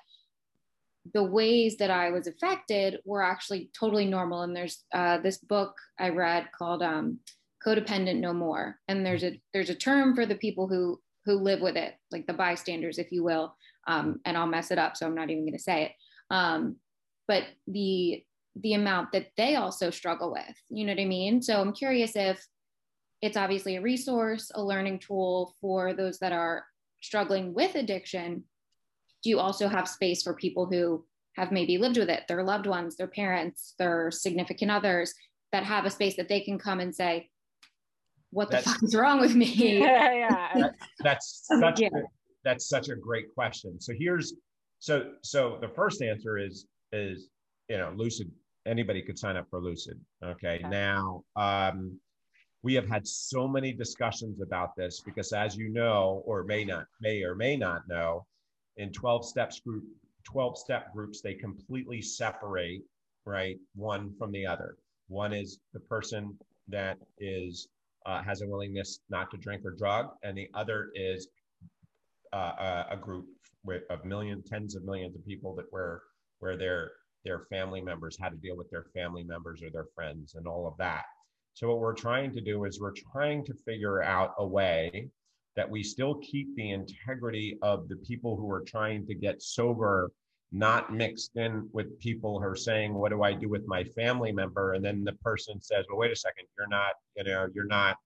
the 1.12 1.24
ways 1.24 1.76
that 1.78 1.90
I 1.90 2.10
was 2.10 2.26
affected 2.26 2.98
were 3.04 3.22
actually 3.22 3.70
totally 3.78 4.06
normal. 4.06 4.42
And 4.42 4.54
there's 4.54 4.84
uh, 4.92 5.18
this 5.18 5.38
book 5.38 5.74
I 5.98 6.10
read 6.10 6.48
called 6.56 6.82
um, 6.82 7.18
"Codependent 7.64 8.20
No 8.20 8.32
More," 8.32 8.76
and 8.88 9.04
there's 9.04 9.24
a 9.24 9.40
there's 9.52 9.70
a 9.70 9.74
term 9.74 10.14
for 10.14 10.26
the 10.26 10.34
people 10.36 10.68
who 10.68 11.00
who 11.24 11.34
live 11.34 11.60
with 11.60 11.76
it, 11.76 11.94
like 12.10 12.26
the 12.26 12.32
bystanders, 12.32 12.98
if 12.98 13.12
you 13.12 13.22
will. 13.22 13.54
Um, 13.86 14.20
and 14.24 14.36
I'll 14.36 14.46
mess 14.46 14.70
it 14.70 14.78
up, 14.78 14.96
so 14.96 15.06
I'm 15.06 15.14
not 15.14 15.30
even 15.30 15.44
going 15.44 15.56
to 15.56 15.62
say 15.62 15.84
it. 15.84 15.92
Um, 16.30 16.76
but 17.26 17.44
the 17.66 18.24
the 18.56 18.74
amount 18.74 19.12
that 19.12 19.28
they 19.36 19.54
also 19.54 19.90
struggle 19.90 20.32
with, 20.32 20.56
you 20.68 20.84
know 20.84 20.92
what 20.92 21.00
I 21.00 21.06
mean? 21.06 21.40
So 21.40 21.60
I'm 21.60 21.72
curious 21.72 22.16
if 22.16 22.44
it's 23.22 23.36
obviously 23.36 23.76
a 23.76 23.80
resource, 23.80 24.50
a 24.54 24.62
learning 24.62 24.98
tool 24.98 25.54
for 25.60 25.92
those 25.94 26.18
that 26.18 26.32
are 26.32 26.64
struggling 27.00 27.54
with 27.54 27.74
addiction 27.74 28.44
do 29.22 29.30
you 29.30 29.38
also 29.38 29.68
have 29.68 29.88
space 29.88 30.22
for 30.22 30.35
people 30.35 30.66
who 30.66 31.04
have 31.37 31.52
maybe 31.52 31.78
lived 31.78 31.98
with 31.98 32.09
it, 32.09 32.24
their 32.28 32.42
loved 32.42 32.66
ones, 32.66 32.96
their 32.96 33.06
parents, 33.06 33.74
their 33.78 34.11
significant 34.11 34.70
others 34.70 35.14
that 35.52 35.64
have 35.64 35.85
a 35.85 35.90
space 35.90 36.16
that 36.16 36.28
they 36.28 36.40
can 36.40 36.59
come 36.59 36.80
and 36.80 36.94
say, 36.94 37.28
what 38.30 38.50
that's, 38.50 38.64
the 38.64 38.70
fuck 38.70 38.83
is 38.83 38.94
wrong 38.94 39.20
with 39.20 39.35
me? 39.35 39.78
Yeah, 39.80 40.12
yeah. 40.14 40.48
That, 40.54 40.74
that's 41.00 41.46
such 41.46 41.80
yeah. 41.80 41.88
a, 41.88 42.00
that's 42.44 42.68
such 42.68 42.88
a 42.88 42.96
great 42.96 43.33
question. 43.35 43.80
So 43.80 43.92
here's 43.98 44.35
so 44.80 45.12
so 45.22 45.59
the 45.61 45.68
first 45.68 46.02
answer 46.02 46.38
is 46.38 46.66
is 46.92 47.28
you 47.68 47.78
know 47.78 47.92
lucid 47.94 48.30
anybody 48.66 49.02
could 49.02 49.18
sign 49.18 49.37
up 49.37 49.46
for 49.48 49.61
lucid 49.61 50.00
okay, 50.24 50.56
okay. 50.56 50.68
now 50.68 51.22
um 51.37 51.98
we 52.62 52.74
have 52.74 52.88
had 52.88 53.06
so 53.06 53.46
many 53.46 53.72
discussions 53.72 54.40
about 54.40 54.74
this 54.76 55.00
because 55.04 55.33
as 55.33 55.56
you 55.56 55.68
know 55.68 56.22
or 56.26 56.44
may 56.44 56.64
not 56.64 56.87
may 57.00 57.22
or 57.22 57.35
may 57.35 57.56
not 57.56 57.83
know 57.88 58.26
in 58.76 58.92
12 58.92 59.26
steps 59.26 59.61
group 59.61 59.85
12 60.24 60.59
step 60.59 60.92
groups 60.92 61.20
they 61.20 61.35
completely 61.35 62.00
separate 62.02 62.83
right 63.24 63.59
one 63.74 64.12
from 64.18 64.33
the 64.33 64.46
other. 64.46 64.76
One 65.09 65.33
is 65.33 65.61
the 65.72 65.80
person 65.80 66.38
that 66.68 66.98
is 67.18 67.68
uh, 68.06 68.22
has 68.22 68.42
a 68.42 68.46
willingness 68.46 69.00
not 69.11 69.30
to 69.30 69.37
drink 69.37 69.64
or 69.64 69.72
drug 69.72 70.11
and 70.22 70.37
the 70.37 70.48
other 70.54 70.90
is 70.94 71.28
uh, 72.33 72.85
a, 72.90 72.96
group 72.96 73.26
with, 73.64 73.83
of 73.90 74.04
million 74.04 74.42
tens 74.42 74.76
of 74.76 74.85
millions 74.85 75.16
of 75.16 75.26
people 75.26 75.54
that 75.56 75.66
where 75.70 76.02
where 76.38 76.56
their 76.56 76.92
their 77.24 77.40
family 77.50 77.80
members 77.80 78.16
had 78.18 78.30
to 78.30 78.38
deal 78.38 78.56
with 78.56 78.70
their 78.70 78.87
family 78.94 79.22
members 79.24 79.62
or 79.62 79.70
their 79.70 79.87
friends 79.94 80.35
and 80.37 80.46
all 80.46 80.66
of 80.66 80.76
that. 80.78 81.04
So 81.54 81.68
what 81.68 81.80
we're 81.80 81.94
trying 81.94 82.33
to 82.33 82.40
do 82.40 82.64
is 82.64 82.80
we're 82.80 82.94
trying 83.12 83.44
to 83.44 83.54
figure 83.66 84.02
out 84.02 84.35
a 84.38 84.46
way 84.46 85.11
that 85.56 85.68
we 85.68 85.82
still 85.82 86.14
keep 86.16 86.54
the 86.56 86.70
integrity 86.70 87.58
of 87.62 87.88
the 87.88 87.96
people 87.96 88.36
who 88.36 88.50
are 88.50 88.62
trying 88.62 89.06
to 89.06 89.14
get 89.14 89.42
sober 89.42 90.10
not 90.52 90.92
mixed 90.92 91.36
in 91.36 91.68
with 91.72 91.98
people 92.00 92.40
who 92.40 92.44
are 92.44 92.56
saying 92.56 92.92
what 92.92 93.10
do 93.10 93.22
i 93.22 93.32
do 93.32 93.48
with 93.48 93.64
my 93.68 93.84
family 93.84 94.32
member? 94.32 94.72
And 94.74 94.84
then 94.84 95.04
the 95.04 95.12
person 95.14 95.60
says 95.60 95.84
well 95.88 95.98
wait 95.98 96.10
a 96.10 96.16
second 96.16 96.46
you're 96.58 96.68
not 96.68 96.92
you 97.16 97.24
know 97.24 97.48
you're 97.54 97.66
not 97.66 97.96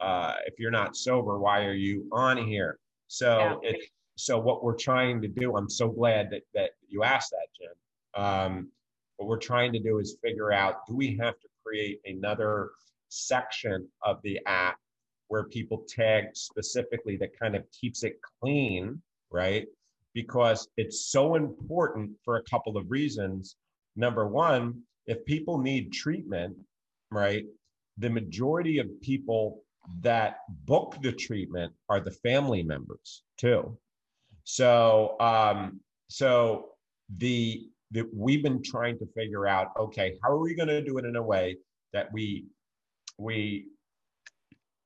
uh, 0.00 0.34
if 0.46 0.58
you're 0.58 0.70
not 0.70 0.96
sober 0.96 1.38
why 1.38 1.64
are 1.64 1.74
you 1.74 2.08
on 2.10 2.38
here? 2.38 2.78
So 3.08 3.60
yeah. 3.62 3.70
it's 3.70 3.86
so 4.20 4.38
what 4.38 4.62
we're 4.62 4.76
trying 4.76 5.20
to 5.22 5.28
do 5.28 5.56
i'm 5.56 5.70
so 5.70 5.88
glad 5.88 6.30
that 6.30 6.42
that 6.54 6.70
you 6.88 7.02
asked 7.02 7.30
that 7.30 7.48
jim 7.58 8.22
um, 8.22 8.68
what 9.16 9.28
we're 9.28 9.38
trying 9.38 9.72
to 9.72 9.78
do 9.78 9.98
is 9.98 10.16
figure 10.22 10.52
out 10.52 10.86
do 10.86 10.94
we 10.94 11.16
have 11.16 11.38
to 11.40 11.48
create 11.64 12.00
another 12.04 12.70
section 13.08 13.88
of 14.02 14.20
the 14.22 14.38
app 14.46 14.78
where 15.30 15.44
people 15.44 15.84
tag 15.88 16.24
specifically 16.34 17.16
that 17.16 17.38
kind 17.38 17.54
of 17.54 17.62
keeps 17.70 18.02
it 18.02 18.18
clean, 18.40 19.00
right? 19.30 19.64
Because 20.12 20.68
it's 20.76 21.06
so 21.06 21.36
important 21.36 22.10
for 22.24 22.36
a 22.36 22.42
couple 22.42 22.76
of 22.76 22.90
reasons. 22.90 23.54
Number 23.94 24.26
one, 24.26 24.82
if 25.06 25.24
people 25.24 25.58
need 25.58 25.92
treatment, 25.92 26.56
right, 27.12 27.44
the 27.96 28.10
majority 28.10 28.78
of 28.78 28.88
people 29.02 29.62
that 30.00 30.38
book 30.66 30.96
the 31.00 31.12
treatment 31.12 31.72
are 31.88 32.00
the 32.00 32.10
family 32.10 32.64
members 32.64 33.22
too. 33.38 33.78
So, 34.42 35.14
um, 35.20 35.78
so 36.08 36.70
the, 37.18 37.68
the 37.92 38.08
we've 38.12 38.42
been 38.42 38.64
trying 38.64 38.98
to 38.98 39.06
figure 39.16 39.46
out, 39.46 39.68
okay, 39.78 40.18
how 40.24 40.30
are 40.30 40.40
we 40.40 40.56
going 40.56 40.68
to 40.68 40.82
do 40.82 40.98
it 40.98 41.04
in 41.04 41.14
a 41.14 41.22
way 41.22 41.56
that 41.92 42.12
we 42.12 42.46
we 43.16 43.66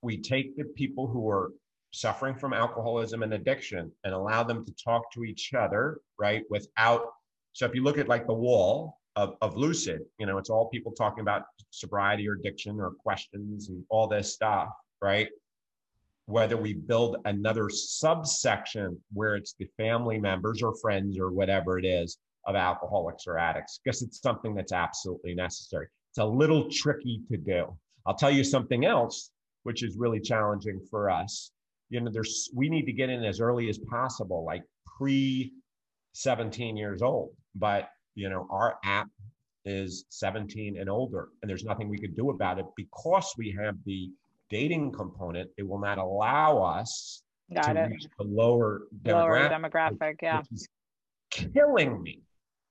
we 0.04 0.18
take 0.18 0.56
the 0.56 0.64
people 0.64 1.06
who 1.06 1.28
are 1.28 1.50
suffering 1.90 2.34
from 2.34 2.52
alcoholism 2.52 3.22
and 3.22 3.32
addiction 3.32 3.90
and 4.04 4.12
allow 4.12 4.42
them 4.42 4.64
to 4.66 4.72
talk 4.74 5.10
to 5.12 5.24
each 5.24 5.54
other, 5.54 5.98
right? 6.18 6.42
Without 6.50 7.06
so 7.52 7.66
if 7.66 7.74
you 7.74 7.82
look 7.84 7.98
at 7.98 8.08
like 8.08 8.26
the 8.26 8.34
wall 8.34 8.98
of, 9.14 9.36
of 9.40 9.54
Loosid, 9.54 10.00
you 10.18 10.26
know, 10.26 10.38
it's 10.38 10.50
all 10.50 10.68
people 10.68 10.90
talking 10.92 11.20
about 11.20 11.44
sobriety 11.70 12.28
or 12.28 12.34
addiction 12.34 12.80
or 12.80 12.90
questions 12.90 13.68
and 13.68 13.84
all 13.88 14.08
this 14.08 14.34
stuff, 14.34 14.70
right? 15.00 15.28
Whether 16.26 16.56
we 16.56 16.74
build 16.74 17.18
another 17.24 17.70
subsection 17.70 19.00
where 19.12 19.36
it's 19.36 19.54
the 19.56 19.68
family 19.76 20.18
members 20.18 20.62
or 20.62 20.74
friends 20.76 21.18
or 21.18 21.30
whatever 21.30 21.78
it 21.78 21.84
is 21.84 22.18
of 22.44 22.56
alcoholics 22.56 23.28
or 23.28 23.38
addicts, 23.38 23.78
because 23.82 24.02
it's 24.02 24.20
something 24.20 24.54
that's 24.54 24.72
absolutely 24.72 25.34
necessary. 25.34 25.86
It's 26.10 26.18
a 26.18 26.24
little 26.24 26.68
tricky 26.68 27.22
to 27.30 27.36
do. 27.36 27.66
I'll 28.06 28.16
tell 28.16 28.32
you 28.32 28.42
something 28.42 28.84
else, 28.84 29.30
which 29.64 29.82
is 29.82 29.96
really 29.98 30.20
challenging 30.20 30.80
for 30.90 31.10
us. 31.10 31.50
You 31.90 32.00
know, 32.00 32.10
there's 32.10 32.50
we 32.54 32.68
need 32.68 32.86
to 32.86 32.92
get 32.92 33.10
in 33.10 33.24
as 33.24 33.40
early 33.40 33.68
as 33.68 33.78
possible, 33.78 34.44
like 34.44 34.62
pre 34.98 35.52
17 36.12 36.76
years 36.76 37.02
old. 37.02 37.30
But 37.54 37.88
you 38.14 38.28
know, 38.30 38.46
our 38.50 38.76
app 38.84 39.08
is 39.64 40.04
17 40.10 40.78
and 40.78 40.88
older, 40.88 41.28
and 41.42 41.50
there's 41.50 41.64
nothing 41.64 41.88
we 41.88 41.98
could 41.98 42.16
do 42.16 42.30
about 42.30 42.58
it 42.58 42.66
because 42.76 43.34
we 43.36 43.50
have 43.58 43.76
the 43.84 44.10
dating 44.50 44.92
component. 44.92 45.50
It 45.58 45.66
will 45.66 45.80
not 45.80 45.98
allow 45.98 46.62
us 46.62 47.22
Got 47.52 47.72
to 47.72 47.84
it. 47.84 47.90
reach 47.90 48.06
the 48.18 48.24
lower 48.24 48.82
demographic. 49.02 49.12
Lower 49.12 49.48
demographic, 49.48 50.14
yeah. 50.22 50.42
killing 51.30 52.02
me, 52.02 52.22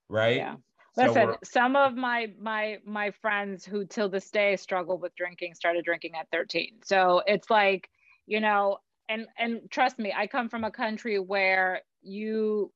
right? 0.09 0.37
Yeah. 0.37 0.55
So 0.93 1.03
Listen, 1.03 1.27
we're- 1.27 1.37
some 1.43 1.75
of 1.75 1.95
my 1.95 2.33
my 2.39 2.79
my 2.85 3.11
friends 3.11 3.65
who 3.65 3.85
till 3.85 4.09
this 4.09 4.29
day 4.31 4.55
struggle 4.57 4.97
with 4.97 5.15
drinking 5.15 5.55
started 5.55 5.85
drinking 5.85 6.15
at 6.15 6.29
13. 6.31 6.81
So 6.83 7.21
it's 7.25 7.49
like, 7.49 7.89
you 8.27 8.39
know, 8.39 8.77
and 9.09 9.27
and 9.37 9.69
trust 9.71 9.97
me, 9.99 10.13
I 10.15 10.27
come 10.27 10.49
from 10.49 10.63
a 10.63 10.71
country 10.71 11.19
where 11.19 11.81
you 12.01 12.71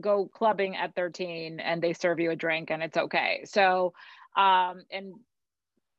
go 0.00 0.26
clubbing 0.26 0.76
at 0.76 0.94
13 0.94 1.60
and 1.60 1.82
they 1.82 1.92
serve 1.92 2.18
you 2.20 2.30
a 2.30 2.36
drink 2.36 2.70
and 2.70 2.82
it's 2.82 2.96
okay. 2.96 3.42
So 3.44 3.92
um 4.36 4.84
and 4.90 5.14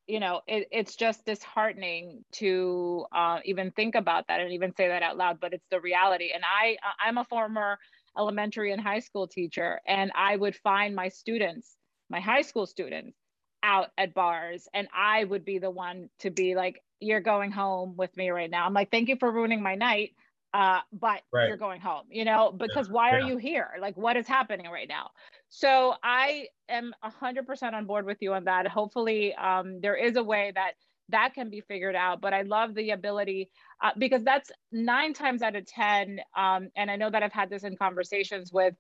you 0.08 0.20
know 0.20 0.42
it, 0.48 0.68
it's 0.72 0.96
just 0.96 1.26
disheartening 1.26 2.26
to 2.34 3.06
uh, 3.16 3.40
even 3.46 3.72
think 3.72 3.96
about 3.96 4.28
that 4.28 4.42
and 4.42 4.52
even 4.52 4.74
say 4.76 4.88
that 4.90 5.04
out 5.04 5.18
loud 5.18 5.40
but 5.40 5.54
it's 5.54 5.66
the 5.72 5.80
reality 5.80 6.32
and 6.34 6.44
i 6.46 6.76
i'm 7.00 7.18
a 7.18 7.26
former 7.26 7.78
elementary 8.18 8.72
and 8.72 8.82
high 8.82 9.00
school 9.00 9.28
teacher 9.28 9.80
and 9.88 10.12
i 10.16 10.36
would 10.36 10.56
find 10.56 10.96
my 10.96 11.10
students 11.10 11.76
my 12.10 12.20
high 12.20 12.42
school 12.42 12.66
students 12.66 13.18
out 13.64 13.90
at 13.98 14.14
bars 14.14 14.68
and 14.74 14.88
i 14.96 15.24
would 15.24 15.46
be 15.46 15.58
the 15.60 15.70
one 15.72 16.10
to 16.20 16.30
be 16.30 16.56
like 16.56 16.82
you're 17.00 17.20
going 17.22 17.52
home 17.52 17.96
with 17.98 18.16
me 18.16 18.30
right 18.30 18.50
now. 18.50 18.66
I'm 18.66 18.74
like 18.74 18.90
thank 18.92 19.10
you 19.10 19.18
for 19.18 19.32
ruining 19.32 19.62
my 19.62 19.76
night 19.76 20.12
uh, 20.54 20.80
but 20.92 21.22
Right. 21.32 21.48
you're 21.48 21.58
going 21.58 21.82
home 21.82 22.04
you 22.10 22.26
know? 22.26 22.52
Because 22.52 22.90
why 22.90 23.12
are 23.12 23.20
yeah. 23.22 23.28
you 23.28 23.38
here? 23.38 23.70
Like 23.82 23.98
what 23.98 24.16
is 24.16 24.28
happening 24.28 24.70
right 24.70 24.88
now? 24.88 25.10
So 25.50 25.96
i 26.04 26.48
am 26.70 26.94
100% 27.04 27.74
on 27.74 27.86
board 27.86 28.06
with 28.06 28.18
you 28.22 28.34
on 28.34 28.46
that. 28.46 28.68
Hopefully 28.68 29.34
um, 29.36 29.82
there 29.82 29.96
is 29.96 30.16
a 30.16 30.24
way 30.24 30.52
that 30.56 30.74
that 31.10 31.34
can 31.34 31.50
be 31.50 31.62
figured 31.62 31.96
out 31.96 32.22
but 32.22 32.34
i 32.34 32.42
love 32.44 32.74
the 32.76 32.92
ability 32.92 33.50
uh, 33.84 33.92
because 33.98 34.24
that's 34.24 34.52
nine 34.72 35.14
times 35.14 35.42
out 35.42 35.56
of 35.56 35.66
ten 35.66 36.20
um, 36.38 36.70
and 36.76 36.90
i 36.92 36.96
know 36.96 37.10
that 37.10 37.24
i've 37.24 37.34
had 37.34 37.50
this 37.50 37.64
in 37.64 37.76
conversations 37.78 38.52
with 38.52 38.74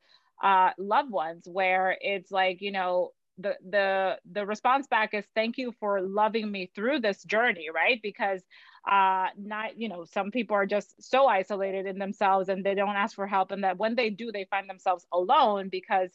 uh, 0.43 0.71
loved 0.77 1.11
ones 1.11 1.43
where 1.47 1.97
it's 2.01 2.31
like 2.31 2.61
you 2.61 2.71
know 2.71 3.11
the 3.37 3.55
the 3.69 4.17
the 4.31 4.45
response 4.45 4.87
back 4.87 5.13
is 5.13 5.25
thank 5.33 5.57
you 5.57 5.73
for 5.79 6.01
loving 6.01 6.51
me 6.51 6.69
through 6.75 6.99
this 6.99 7.23
journey 7.23 7.67
right? 7.73 7.99
Because 8.01 8.43
uh 8.89 9.27
not 9.37 9.79
you 9.79 9.87
know 9.89 10.03
some 10.05 10.29
people 10.29 10.55
are 10.55 10.65
just 10.65 11.01
so 11.01 11.25
isolated 11.25 11.85
in 11.85 11.97
themselves 11.97 12.49
and 12.49 12.65
they 12.65 12.75
don't 12.75 12.95
ask 12.97 13.15
for 13.15 13.25
help 13.25 13.51
and 13.51 13.63
that 13.63 13.77
when 13.77 13.95
they 13.95 14.09
do 14.09 14.31
they 14.31 14.45
find 14.49 14.69
themselves 14.69 15.07
alone 15.13 15.69
because 15.69 16.11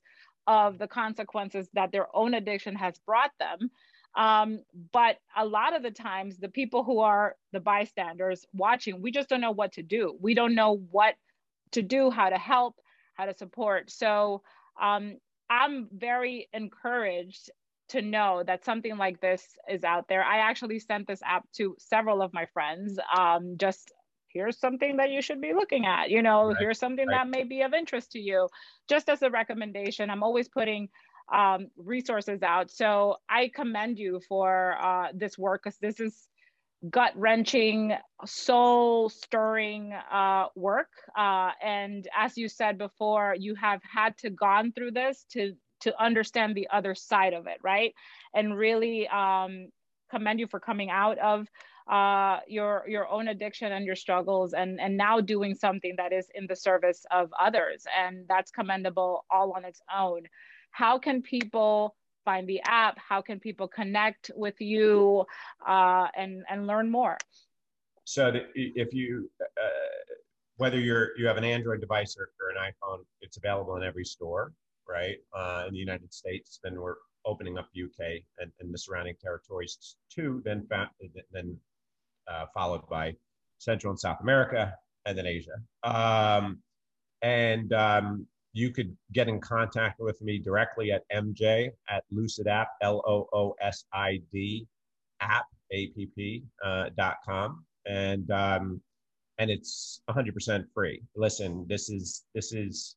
of 0.47 0.79
the 0.79 0.87
consequences 0.87 1.68
that 1.75 1.92
their 1.92 2.07
own 2.14 2.35
addiction 2.35 2.75
has 2.77 2.99
brought 3.07 3.33
them 3.40 3.71
um, 4.16 4.61
but 4.92 5.16
a 5.37 5.44
lot 5.44 5.77
of 5.77 5.83
the 5.83 5.90
times 5.90 6.38
the 6.38 6.49
people 6.49 6.83
who 6.83 7.01
are 7.01 7.37
the 7.53 7.61
bystanders 7.61 8.47
watching 8.53 9.01
we 9.03 9.11
just 9.11 9.29
don't 9.29 9.40
know 9.40 9.53
what 9.53 9.73
to 9.73 9.83
do. 9.83 10.16
We 10.21 10.35
don't 10.35 10.55
know 10.55 10.77
what 10.90 11.14
to 11.73 11.83
do 11.83 12.11
how 12.11 12.31
to 12.31 12.38
help 12.38 12.77
how 13.14 13.27
to 13.27 13.35
support. 13.35 13.90
So 13.90 14.42
um, 14.81 15.16
i'm 15.51 15.88
very 15.92 16.49
encouraged 16.53 17.51
to 17.88 18.03
know 18.03 18.42
that 18.47 18.64
something 18.64 18.99
like 18.99 19.21
this 19.21 19.57
is 19.68 19.83
out 19.83 20.09
there. 20.09 20.23
I 20.23 20.38
actually 20.38 20.79
sent 20.79 21.07
this 21.07 21.23
app 21.25 21.51
to 21.55 21.75
several 21.79 22.21
of 22.21 22.35
my 22.35 22.44
friends. 22.47 22.99
Um, 23.16 23.57
just 23.57 23.92
here's 24.29 24.59
something 24.59 24.99
that 24.99 25.11
you 25.11 25.23
should 25.23 25.40
be 25.40 25.55
looking 25.55 25.87
at. 25.87 26.11
You 26.11 26.23
know 26.23 26.49
Right, 26.49 26.57
here's 26.59 26.79
something 26.79 27.07
right. 27.07 27.25
that 27.25 27.29
may 27.29 27.44
be 27.44 27.62
of 27.62 27.73
interest 27.73 28.12
to 28.12 28.18
you. 28.18 28.49
Just 28.88 29.09
as 29.09 29.23
a 29.23 29.31
recommendation 29.31 30.11
i'm 30.11 30.23
always 30.23 30.49
putting 30.49 30.88
um, 31.33 31.69
resources 31.77 32.43
out 32.43 32.71
so 32.71 33.17
i 33.29 33.51
commend 33.55 33.99
you 33.99 34.21
for 34.29 34.77
uh, 34.81 35.09
this 35.14 35.37
work 35.38 35.62
because 35.64 35.79
this 35.79 36.01
is 36.01 36.29
gut 36.91 37.12
wrenching, 37.17 37.93
soul 38.25 39.09
stirring 39.09 39.93
uh, 39.93 40.47
work. 40.55 40.91
Uh, 41.17 41.51
and 41.62 42.09
as 42.17 42.37
you 42.37 42.49
said 42.49 42.79
before, 42.79 43.35
you 43.38 43.55
have 43.57 43.81
had 43.83 44.17
to 44.19 44.31
gone 44.31 44.73
through 44.73 44.93
this 44.93 45.25
to 45.33 45.55
to 45.81 46.03
understand 46.03 46.57
the 46.57 46.69
other 46.73 46.93
side 46.95 47.35
of 47.35 47.47
it, 47.47 47.59
right? 47.62 47.95
And 48.35 48.57
really 48.57 49.07
um, 49.07 49.69
commend 50.11 50.41
you 50.41 50.49
for 50.49 50.59
coming 50.59 50.91
out 50.91 51.19
of 51.19 51.47
uh, 51.88 52.41
your 52.49 52.85
your 52.88 53.09
own 53.09 53.29
addiction 53.29 53.73
and 53.73 53.85
your 53.85 53.97
struggles, 53.97 54.53
and 54.53 54.81
and 54.81 54.97
now 54.97 55.21
doing 55.21 55.55
something 55.55 55.95
that 55.97 56.12
is 56.12 56.29
in 56.35 56.47
the 56.47 56.57
service 56.57 57.05
of 57.11 57.31
others, 57.41 57.85
and 57.99 58.25
that's 58.29 58.51
commendable 58.51 59.25
all 59.31 59.53
on 59.53 59.64
its 59.64 59.81
own. 59.95 60.23
How 60.70 60.98
can 60.98 61.22
people 61.22 61.94
find 62.24 62.48
the 62.48 62.61
app? 62.64 62.98
How 62.98 63.22
can 63.22 63.40
people 63.40 63.68
connect 63.68 64.31
with 64.37 64.61
you 64.61 65.24
uh, 65.66 66.09
and 66.16 66.44
and 66.48 66.66
learn 66.66 66.90
more? 66.90 67.16
So 68.04 68.33
if 68.54 68.94
you, 68.94 69.31
uh, 69.42 70.04
whether 70.57 70.78
you're 70.78 71.16
you 71.18 71.26
have 71.26 71.37
an 71.37 71.44
Android 71.44 71.81
device 71.81 72.16
or, 72.18 72.31
or 72.40 72.50
an 72.50 72.72
iPhone, 72.72 73.04
it's 73.20 73.37
available 73.37 73.76
in 73.76 73.83
every 73.83 74.04
store, 74.04 74.52
right? 74.88 75.16
Uh, 75.35 75.64
in 75.66 75.74
the 75.74 75.78
United 75.78 76.12
States, 76.12 76.59
then 76.62 76.81
we're 76.81 76.96
opening 77.24 77.59
up 77.59 77.68
UK 77.76 78.22
and, 78.38 78.50
and 78.61 78.72
the 78.72 78.78
surrounding 78.78 79.14
territories 79.22 79.96
too. 80.11 80.42
Then 80.44 80.66
then 81.33 81.57
uh, 82.26 82.46
followed 82.54 82.88
by 82.88 83.14
Central 83.59 83.90
and 83.90 84.00
South 84.00 84.20
America, 84.20 84.74
and 85.04 85.16
then 85.16 85.26
Asia. 85.26 85.57
Um, 85.83 86.59
and 87.22 87.72
um, 87.72 88.26
you 88.59 88.71
could 88.71 88.97
get 89.12 89.29
in 89.29 89.40
contact 89.40 90.01
with 90.01 90.21
me 90.21 90.38
directly 90.38 90.90
at 90.90 91.03
MJ 91.14 91.71
at 91.88 92.03
Loosid 92.12 92.49
App, 92.49 92.71
L 92.83 93.03
O 93.07 93.29
O 93.33 93.55
S 93.61 93.85
I 93.92 94.21
D 94.33 94.66
app, 95.21 95.47
A 95.71 95.87
P 95.88 96.07
P, 96.07 96.42
uh, 96.64 96.90
dot 96.97 97.18
com. 97.25 97.64
And, 97.87 98.29
um, 98.33 98.81
and 99.38 99.49
it's 99.51 100.01
100% 100.11 100.64
free. 100.75 101.01
Listen, 101.14 101.64
this 101.68 101.88
is, 101.88 102.25
this 102.35 102.53
is, 102.53 102.96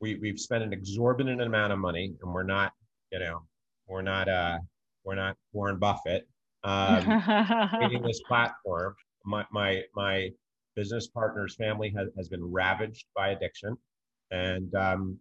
we, 0.00 0.16
we've 0.16 0.38
spent 0.38 0.62
an 0.62 0.74
exorbitant 0.74 1.40
amount 1.40 1.72
of 1.72 1.78
money 1.78 2.14
and 2.22 2.34
we're 2.34 2.42
not, 2.42 2.72
you 3.10 3.20
know, 3.20 3.40
we're 3.88 4.02
not, 4.02 4.28
uh, 4.28 4.58
we're 5.04 5.14
not 5.14 5.36
Warren 5.52 5.78
Buffett. 5.78 6.28
Um, 6.62 7.22
creating 7.70 8.02
this 8.02 8.20
platform. 8.26 8.94
My 9.26 9.44
my 9.52 9.82
my 9.94 10.30
business 10.76 11.08
partner's 11.08 11.54
family 11.56 11.92
has, 11.96 12.08
has 12.16 12.28
been 12.28 12.42
ravaged 12.42 13.06
by 13.14 13.28
addiction, 13.30 13.76
and 14.34 14.74
um, 14.74 15.18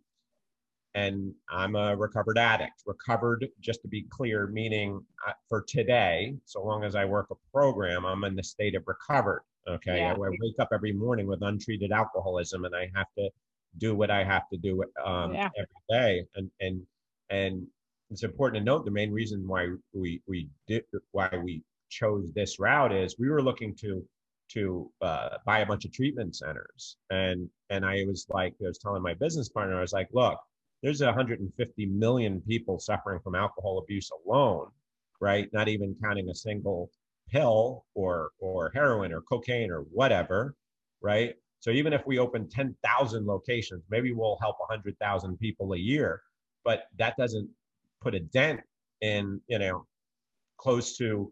and 0.96 1.34
I'm 1.50 1.76
a 1.76 1.96
recovered 1.96 2.38
addict. 2.38 2.84
Recovered, 2.86 3.48
just 3.60 3.82
to 3.82 3.88
be 3.88 4.06
clear, 4.10 4.48
meaning 4.48 5.04
uh, 5.28 5.32
for 5.50 5.64
today, 5.68 6.36
so 6.46 6.64
long 6.64 6.84
as 6.84 6.96
I 6.96 7.06
work 7.06 7.28
a 7.32 7.36
program, 7.52 8.06
I'm 8.06 8.24
in 8.26 8.36
the 8.36 8.44
state 8.44 8.76
of 8.76 8.84
recovered. 8.86 9.44
Okay, 9.68 10.02
Yeah. 10.02 10.12
I, 10.14 10.16
I 10.16 10.30
wake 10.30 10.60
up 10.60 10.70
every 10.74 10.92
morning 10.92 11.26
with 11.26 11.42
untreated 11.42 11.92
alcoholism, 11.92 12.66
and 12.66 12.76
I 12.76 12.92
have 12.96 13.08
to 13.18 13.30
do 13.78 13.96
what 13.96 14.12
I 14.12 14.24
have 14.24 14.48
to 14.50 14.58
do 14.58 14.84
um, 15.04 15.34
Yeah. 15.34 15.50
every 15.58 15.84
day, 15.90 16.26
and 16.36 16.50
and 16.60 16.86
and 17.30 17.68
it's 18.12 18.24
important 18.24 18.62
to 18.62 18.66
note 18.66 18.86
the 18.86 18.92
main 18.92 19.12
reason 19.12 19.48
why 19.48 19.70
we 19.94 20.22
we 20.28 20.50
did 20.68 20.84
why 21.12 21.30
we 21.44 21.64
chose 21.90 22.32
this 22.34 22.60
route 22.60 22.92
is 22.92 23.18
we 23.20 23.30
were 23.30 23.42
looking 23.42 23.76
to 23.76 24.06
to 24.54 24.92
uh, 25.02 25.30
buy 25.46 25.60
a 25.60 25.66
bunch 25.66 25.86
of 25.86 25.92
treatment 25.92 26.36
centers. 26.36 26.98
And 27.10 27.50
and 27.70 27.86
i 27.86 28.04
was 28.06 28.26
like 28.30 28.54
i 28.62 28.68
was 28.68 28.78
telling 28.78 29.02
my 29.02 29.14
business 29.16 29.50
partner 29.50 29.78
i 29.78 29.82
was 29.82 29.94
like 29.94 30.10
look 30.14 30.40
there's 30.84 31.02
150 31.02 31.86
million 31.88 32.42
people 32.42 32.78
suffering 32.80 33.20
from 33.24 33.36
alcohol 33.36 33.80
abuse 33.80 34.10
alone 34.26 34.68
right? 35.24 35.48
Not 35.54 35.70
even 35.70 35.96
counting 36.04 36.30
a 36.30 36.36
single 36.36 36.92
pill 37.30 37.86
or 37.96 38.32
or 38.40 38.72
heroin 38.76 39.14
or 39.14 39.22
cocaine 39.22 39.72
or 39.72 39.82
whatever, 40.00 40.56
right? 41.02 41.36
So 41.62 41.72
even 41.72 41.94
if 41.94 42.06
we 42.06 42.20
open 42.20 42.50
10,000 42.50 43.26
locations, 43.26 43.84
maybe 43.90 44.12
we'll 44.12 44.38
help 44.42 44.58
100,000 44.60 45.40
people 45.40 45.72
a 45.74 45.78
year, 45.78 46.22
but 46.66 46.84
that 47.00 47.16
doesn't 47.18 47.50
put 48.02 48.16
a 48.16 48.20
dent 48.20 48.60
in, 49.00 49.40
you 49.48 49.60
know, 49.60 49.86
close 50.58 50.98
to 50.98 51.32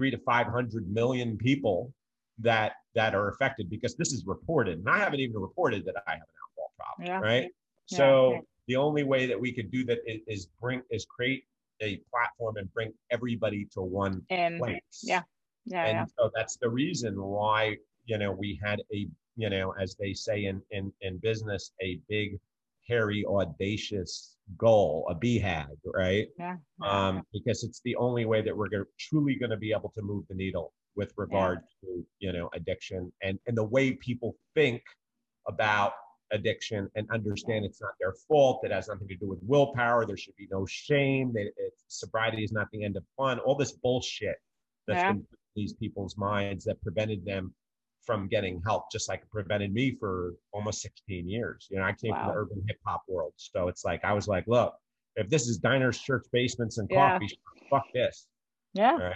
3 0.00 0.10
to 0.12 0.18
500 0.18 0.90
million 0.90 1.36
people 1.36 1.92
that 2.38 2.72
that 2.94 3.14
are 3.14 3.28
affected 3.28 3.68
because 3.68 3.94
this 3.96 4.12
is 4.12 4.24
reported. 4.26 4.78
And 4.78 4.88
I 4.88 4.96
haven't 4.96 5.20
even 5.20 5.36
reported 5.36 5.84
that 5.84 5.96
I 6.08 6.12
have 6.12 6.20
an 6.20 6.34
alcohol 6.42 6.72
problem, 6.78 7.06
yeah. 7.06 7.20
right? 7.20 7.50
Yeah. 7.90 7.98
So 7.98 8.40
the 8.66 8.76
only 8.76 9.04
way 9.04 9.26
that 9.26 9.38
we 9.38 9.52
could 9.52 9.70
do 9.70 9.84
that 9.84 9.98
is, 10.06 10.20
is 10.26 10.48
bring 10.58 10.80
is 10.90 11.04
create 11.04 11.44
a 11.82 12.00
platform 12.10 12.56
and 12.56 12.72
bring 12.72 12.94
everybody 13.10 13.68
to 13.74 13.82
one 13.82 14.22
and, 14.30 14.58
place. 14.58 15.02
Yeah. 15.02 15.22
Yeah. 15.66 15.84
And 15.84 15.96
yeah. 15.96 16.04
so 16.18 16.30
that's 16.34 16.56
the 16.56 16.70
reason 16.70 17.20
why 17.20 17.76
you 18.06 18.18
know, 18.18 18.32
we 18.32 18.58
had 18.62 18.80
a, 18.92 19.08
you 19.36 19.50
know, 19.50 19.72
as 19.80 19.94
they 19.94 20.12
say 20.12 20.46
in 20.46 20.60
in 20.70 20.92
in 21.00 21.18
business, 21.18 21.72
a 21.80 22.00
big, 22.08 22.38
hairy, 22.88 23.24
audacious 23.26 24.36
goal, 24.56 25.06
a 25.10 25.14
BHAG, 25.14 25.68
right? 25.94 26.28
Yeah. 26.38 26.56
Um, 26.82 27.22
because 27.32 27.64
it's 27.64 27.80
the 27.84 27.96
only 27.96 28.24
way 28.24 28.42
that 28.42 28.56
we're 28.56 28.68
gonna, 28.68 28.84
truly 28.98 29.34
going 29.36 29.50
to 29.50 29.56
be 29.56 29.72
able 29.72 29.90
to 29.90 30.02
move 30.02 30.24
the 30.28 30.34
needle 30.34 30.72
with 30.96 31.12
regard 31.16 31.60
yeah. 31.82 31.88
to 31.88 32.06
you 32.18 32.32
know 32.32 32.50
addiction 32.52 33.12
and 33.22 33.38
and 33.46 33.56
the 33.56 33.64
way 33.64 33.92
people 33.92 34.34
think 34.54 34.82
about 35.46 35.92
addiction 36.32 36.88
and 36.94 37.08
understand 37.12 37.64
it's 37.64 37.80
not 37.80 37.92
their 38.00 38.14
fault. 38.28 38.60
It 38.64 38.72
has 38.72 38.88
nothing 38.88 39.08
to 39.08 39.16
do 39.16 39.28
with 39.28 39.40
willpower. 39.42 40.06
There 40.06 40.16
should 40.16 40.36
be 40.36 40.48
no 40.50 40.64
shame. 40.66 41.32
That 41.32 41.50
sobriety 41.88 42.44
is 42.44 42.52
not 42.52 42.68
the 42.72 42.84
end 42.84 42.96
of 42.96 43.04
fun. 43.16 43.38
All 43.40 43.56
this 43.56 43.72
bullshit 43.72 44.36
that's 44.86 44.98
yeah. 44.98 45.10
in 45.10 45.26
these 45.56 45.72
people's 45.72 46.16
minds 46.16 46.64
that 46.64 46.80
prevented 46.82 47.24
them 47.24 47.52
from 48.10 48.26
getting 48.26 48.60
help, 48.66 48.90
just 48.90 49.08
like 49.08 49.20
it 49.20 49.30
prevented 49.30 49.72
me 49.72 49.96
for 50.00 50.34
almost 50.52 50.82
16 50.82 51.28
years. 51.28 51.68
You 51.70 51.78
know, 51.78 51.84
I 51.84 51.92
came 51.92 52.10
wow. 52.10 52.24
from 52.24 52.28
the 52.28 52.34
urban 52.34 52.64
hip 52.66 52.78
hop 52.84 53.02
world. 53.06 53.34
So 53.36 53.68
it's 53.68 53.84
like, 53.84 54.04
I 54.04 54.12
was 54.12 54.26
like, 54.26 54.44
look, 54.48 54.74
if 55.14 55.30
this 55.30 55.46
is 55.46 55.58
diners, 55.58 56.00
church 56.00 56.26
basements, 56.32 56.78
and 56.78 56.88
yeah. 56.90 57.12
coffee, 57.12 57.38
fuck 57.70 57.84
this. 57.94 58.26
Yeah. 58.72 58.96
Right. 58.96 59.14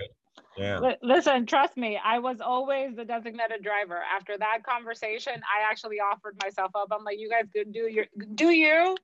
Yeah. 0.56 0.76
L- 0.76 0.96
listen, 1.02 1.44
trust 1.44 1.76
me, 1.76 1.98
I 2.02 2.20
was 2.20 2.40
always 2.40 2.94
the 2.94 3.04
designated 3.04 3.64
driver. 3.64 4.00
After 4.16 4.38
that 4.38 4.58
conversation, 4.62 5.34
I 5.34 5.68
actually 5.68 5.96
offered 5.96 6.36
myself 6.40 6.70
up. 6.76 6.88
I'm 6.92 7.02
like, 7.02 7.18
you 7.18 7.28
guys 7.28 7.46
do 7.52 7.88
your, 7.88 8.06
do 8.36 8.50
you? 8.50 8.96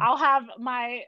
I'll 0.00 0.16
have 0.16 0.42
my 0.58 1.02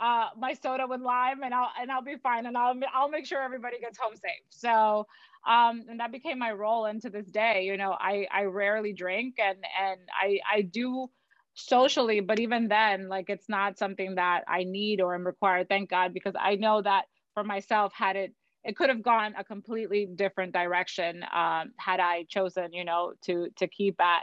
uh, 0.00 0.28
my 0.36 0.54
soda 0.54 0.84
with 0.86 1.00
lime 1.00 1.42
and 1.42 1.54
I'll 1.54 1.70
and 1.80 1.90
I'll 1.90 2.02
be 2.02 2.16
fine 2.16 2.46
and 2.46 2.56
I'll 2.56 2.74
I'll 2.92 3.08
make 3.08 3.26
sure 3.26 3.40
everybody 3.42 3.78
gets 3.78 3.98
home 3.98 4.14
safe. 4.14 4.44
So 4.50 5.06
um, 5.46 5.82
and 5.88 6.00
that 6.00 6.12
became 6.12 6.38
my 6.38 6.52
role 6.52 6.86
and 6.86 7.02
to 7.02 7.10
this 7.10 7.26
day 7.30 7.64
you 7.64 7.76
know 7.76 7.92
i 7.98 8.26
i 8.32 8.44
rarely 8.44 8.92
drink 8.92 9.36
and 9.38 9.58
and 9.80 10.00
i 10.20 10.38
i 10.52 10.62
do 10.62 11.08
socially 11.54 12.20
but 12.20 12.38
even 12.38 12.68
then 12.68 13.08
like 13.08 13.28
it's 13.28 13.48
not 13.48 13.78
something 13.78 14.14
that 14.14 14.42
i 14.48 14.64
need 14.64 15.00
or 15.00 15.14
am 15.14 15.26
required 15.26 15.68
thank 15.68 15.90
god 15.90 16.14
because 16.14 16.34
i 16.40 16.54
know 16.56 16.80
that 16.80 17.04
for 17.34 17.44
myself 17.44 17.92
had 17.94 18.16
it 18.16 18.34
it 18.64 18.76
could 18.76 18.88
have 18.88 19.02
gone 19.02 19.34
a 19.36 19.44
completely 19.44 20.06
different 20.06 20.52
direction 20.52 21.22
um, 21.34 21.72
had 21.78 22.00
i 22.00 22.24
chosen 22.28 22.72
you 22.72 22.84
know 22.84 23.12
to 23.22 23.48
to 23.56 23.66
keep 23.66 24.00
at 24.00 24.22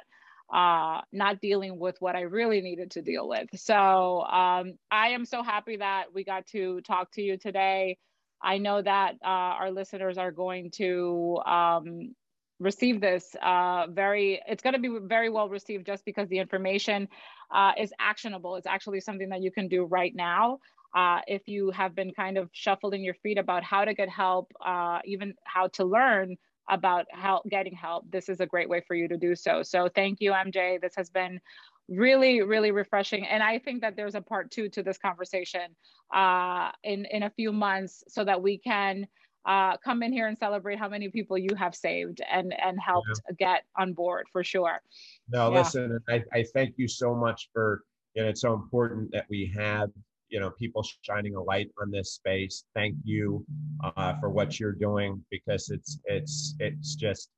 uh, 0.53 1.01
not 1.11 1.39
dealing 1.41 1.79
with 1.79 1.95
what 1.99 2.15
I 2.15 2.21
really 2.21 2.61
needed 2.61 2.91
to 2.91 3.01
deal 3.01 3.27
with. 3.27 3.47
So 3.55 4.21
um, 4.21 4.73
I 4.91 5.09
am 5.09 5.25
so 5.25 5.43
happy 5.43 5.77
that 5.77 6.05
we 6.13 6.23
got 6.23 6.47
to 6.47 6.81
talk 6.81 7.11
to 7.13 7.21
you 7.21 7.37
today. 7.37 7.97
I 8.41 8.57
know 8.57 8.81
that 8.81 9.15
uh, 9.23 9.27
our 9.27 9.71
listeners 9.71 10.17
are 10.17 10.31
going 10.31 10.71
to 10.71 11.39
um, 11.45 12.15
receive 12.59 13.01
this 13.01 13.35
uh, 13.41 13.87
very, 13.89 14.41
it's 14.47 14.61
going 14.61 14.73
to 14.73 14.79
be 14.79 14.89
very 15.01 15.29
well 15.29 15.49
received 15.49 15.85
just 15.85 16.05
because 16.05 16.27
the 16.29 16.39
information 16.39 17.07
uh, 17.51 17.71
is 17.77 17.93
actionable. 17.99 18.55
It's 18.55 18.67
actually 18.67 19.01
something 19.01 19.29
that 19.29 19.41
you 19.41 19.51
can 19.51 19.67
do 19.67 19.85
right 19.85 20.13
now. 20.15 20.59
Uh, 20.95 21.19
if 21.27 21.47
you 21.47 21.71
have 21.71 21.95
been 21.95 22.11
kind 22.13 22.37
of 22.37 22.49
shuffling 22.51 23.03
your 23.03 23.13
feet 23.13 23.37
about 23.37 23.63
how 23.63 23.85
to 23.85 23.93
get 23.93 24.09
help, 24.09 24.51
uh, 24.65 24.99
even 25.05 25.33
how 25.43 25.67
to 25.67 25.85
learn 25.85 26.35
about 26.69 27.05
help, 27.11 27.47
getting 27.49 27.75
help, 27.75 28.09
this 28.09 28.29
is 28.29 28.39
a 28.39 28.45
great 28.45 28.69
way 28.69 28.81
for 28.87 28.95
you 28.95 29.07
to 29.07 29.17
do 29.17 29.35
so. 29.35 29.63
So 29.63 29.89
thank 29.93 30.19
you, 30.19 30.31
MJ. 30.31 30.81
This 30.81 30.93
has 30.95 31.09
been 31.09 31.39
really 31.89 32.41
really 32.41 32.71
refreshing 32.71 33.25
and 33.25 33.41
i 33.41 33.57
think 33.57 33.81
that 33.81 33.95
there's 33.95 34.15
a 34.15 34.21
part 34.21 34.51
two 34.51 34.69
to 34.69 34.83
this 34.83 34.97
conversation 34.97 35.75
uh, 36.13 36.71
in 36.83 37.05
in 37.05 37.23
a 37.23 37.29
few 37.29 37.51
months 37.51 38.03
so 38.07 38.23
that 38.23 38.41
we 38.41 38.57
can 38.57 39.07
uh, 39.45 39.77
come 39.77 40.03
in 40.03 40.11
here 40.11 40.27
and 40.27 40.37
celebrate 40.37 40.77
how 40.77 40.89
many 40.89 41.09
people 41.09 41.37
you 41.37 41.55
have 41.55 41.73
saved 41.73 42.21
and 42.31 42.53
and 42.61 42.79
helped 42.79 43.07
yeah. 43.29 43.35
get 43.37 43.63
on 43.77 43.93
board 43.93 44.25
for 44.31 44.43
sure 44.43 44.81
no 45.29 45.51
yeah. 45.51 45.59
listen 45.59 45.99
I, 46.09 46.23
I 46.33 46.45
thank 46.53 46.75
you 46.77 46.87
so 46.87 47.15
much 47.15 47.49
for 47.53 47.83
you 48.13 48.23
know 48.23 48.29
it's 48.29 48.41
so 48.41 48.53
important 48.53 49.11
that 49.11 49.25
we 49.29 49.51
have 49.57 49.89
you 50.29 50.39
know 50.39 50.51
people 50.51 50.85
shining 51.01 51.35
a 51.35 51.41
light 51.41 51.69
on 51.81 51.89
this 51.89 52.13
space 52.13 52.65
thank 52.75 52.95
you 53.03 53.45
uh, 53.83 54.13
for 54.19 54.29
what 54.29 54.59
you're 54.59 54.73
doing 54.73 55.23
because 55.31 55.69
it's 55.69 55.99
it's 56.05 56.55
it's 56.59 56.95
just 56.95 57.29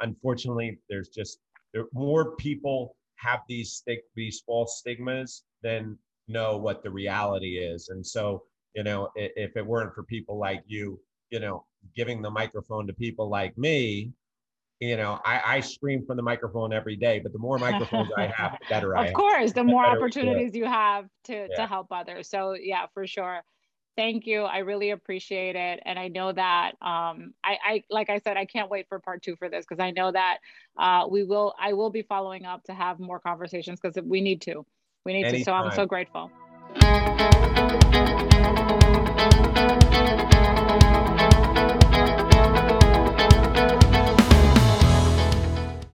unfortunately 0.00 0.78
there's 0.88 1.08
just 1.08 1.38
there 1.72 1.84
more 1.92 2.36
people 2.36 2.96
have 3.16 3.40
these 3.48 3.72
stick 3.72 4.04
these 4.14 4.42
false 4.46 4.78
stigmas 4.78 5.44
then 5.62 5.98
know 6.28 6.56
what 6.56 6.82
the 6.82 6.90
reality 6.90 7.58
is. 7.58 7.88
And 7.88 8.04
so 8.04 8.42
you 8.76 8.84
know 8.84 9.08
if, 9.16 9.56
it 9.56 9.66
weren't 9.66 9.94
for 9.94 10.04
people 10.04 10.38
like 10.38 10.62
you 10.66 11.00
you 11.30 11.40
know 11.40 11.64
giving 11.96 12.22
the 12.22 12.30
microphone 12.30 12.86
to 12.86 12.92
people 12.92 13.28
like 13.28 13.56
me 13.58 14.12
you 14.80 14.96
know 14.96 15.18
I, 15.24 15.40
I 15.46 15.60
scream 15.60 16.04
from 16.06 16.18
the 16.18 16.22
microphone 16.22 16.72
every 16.72 16.94
day 16.94 17.18
but 17.18 17.32
the 17.32 17.38
more 17.38 17.58
microphones 17.58 18.10
i 18.16 18.26
have 18.26 18.52
the 18.52 18.66
better 18.68 18.94
of 18.96 19.04
i 19.04 19.06
of 19.08 19.14
course 19.14 19.52
the, 19.52 19.60
the 19.60 19.64
more 19.64 19.84
opportunities 19.84 20.54
you 20.54 20.66
have 20.66 21.06
to 21.24 21.48
yeah. 21.50 21.56
to 21.56 21.66
help 21.66 21.88
others. 21.90 22.28
So 22.28 22.54
yeah 22.54 22.86
for 22.92 23.06
sure 23.06 23.40
thank 23.96 24.26
you. 24.26 24.42
I 24.42 24.58
really 24.58 24.90
appreciate 24.90 25.56
it. 25.56 25.80
And 25.84 25.98
I 25.98 26.08
know 26.08 26.32
that 26.32 26.72
um, 26.82 27.34
I, 27.42 27.58
I, 27.64 27.84
like 27.90 28.10
I 28.10 28.18
said, 28.18 28.36
I 28.36 28.44
can't 28.44 28.70
wait 28.70 28.88
for 28.88 28.98
part 28.98 29.22
two 29.22 29.36
for 29.36 29.48
this 29.48 29.64
because 29.68 29.82
I 29.82 29.90
know 29.90 30.12
that 30.12 30.38
uh, 30.76 31.06
we 31.10 31.24
will, 31.24 31.54
I 31.58 31.72
will 31.72 31.90
be 31.90 32.02
following 32.02 32.44
up 32.44 32.64
to 32.64 32.74
have 32.74 33.00
more 33.00 33.18
conversations 33.18 33.80
because 33.80 34.02
we 34.04 34.20
need 34.20 34.42
to. 34.42 34.64
We 35.04 35.14
need 35.14 35.26
Anytime. 35.26 35.38
to. 35.38 35.44
So 35.44 35.52
I'm 35.52 35.74
so 35.74 35.86
grateful. 35.86 36.30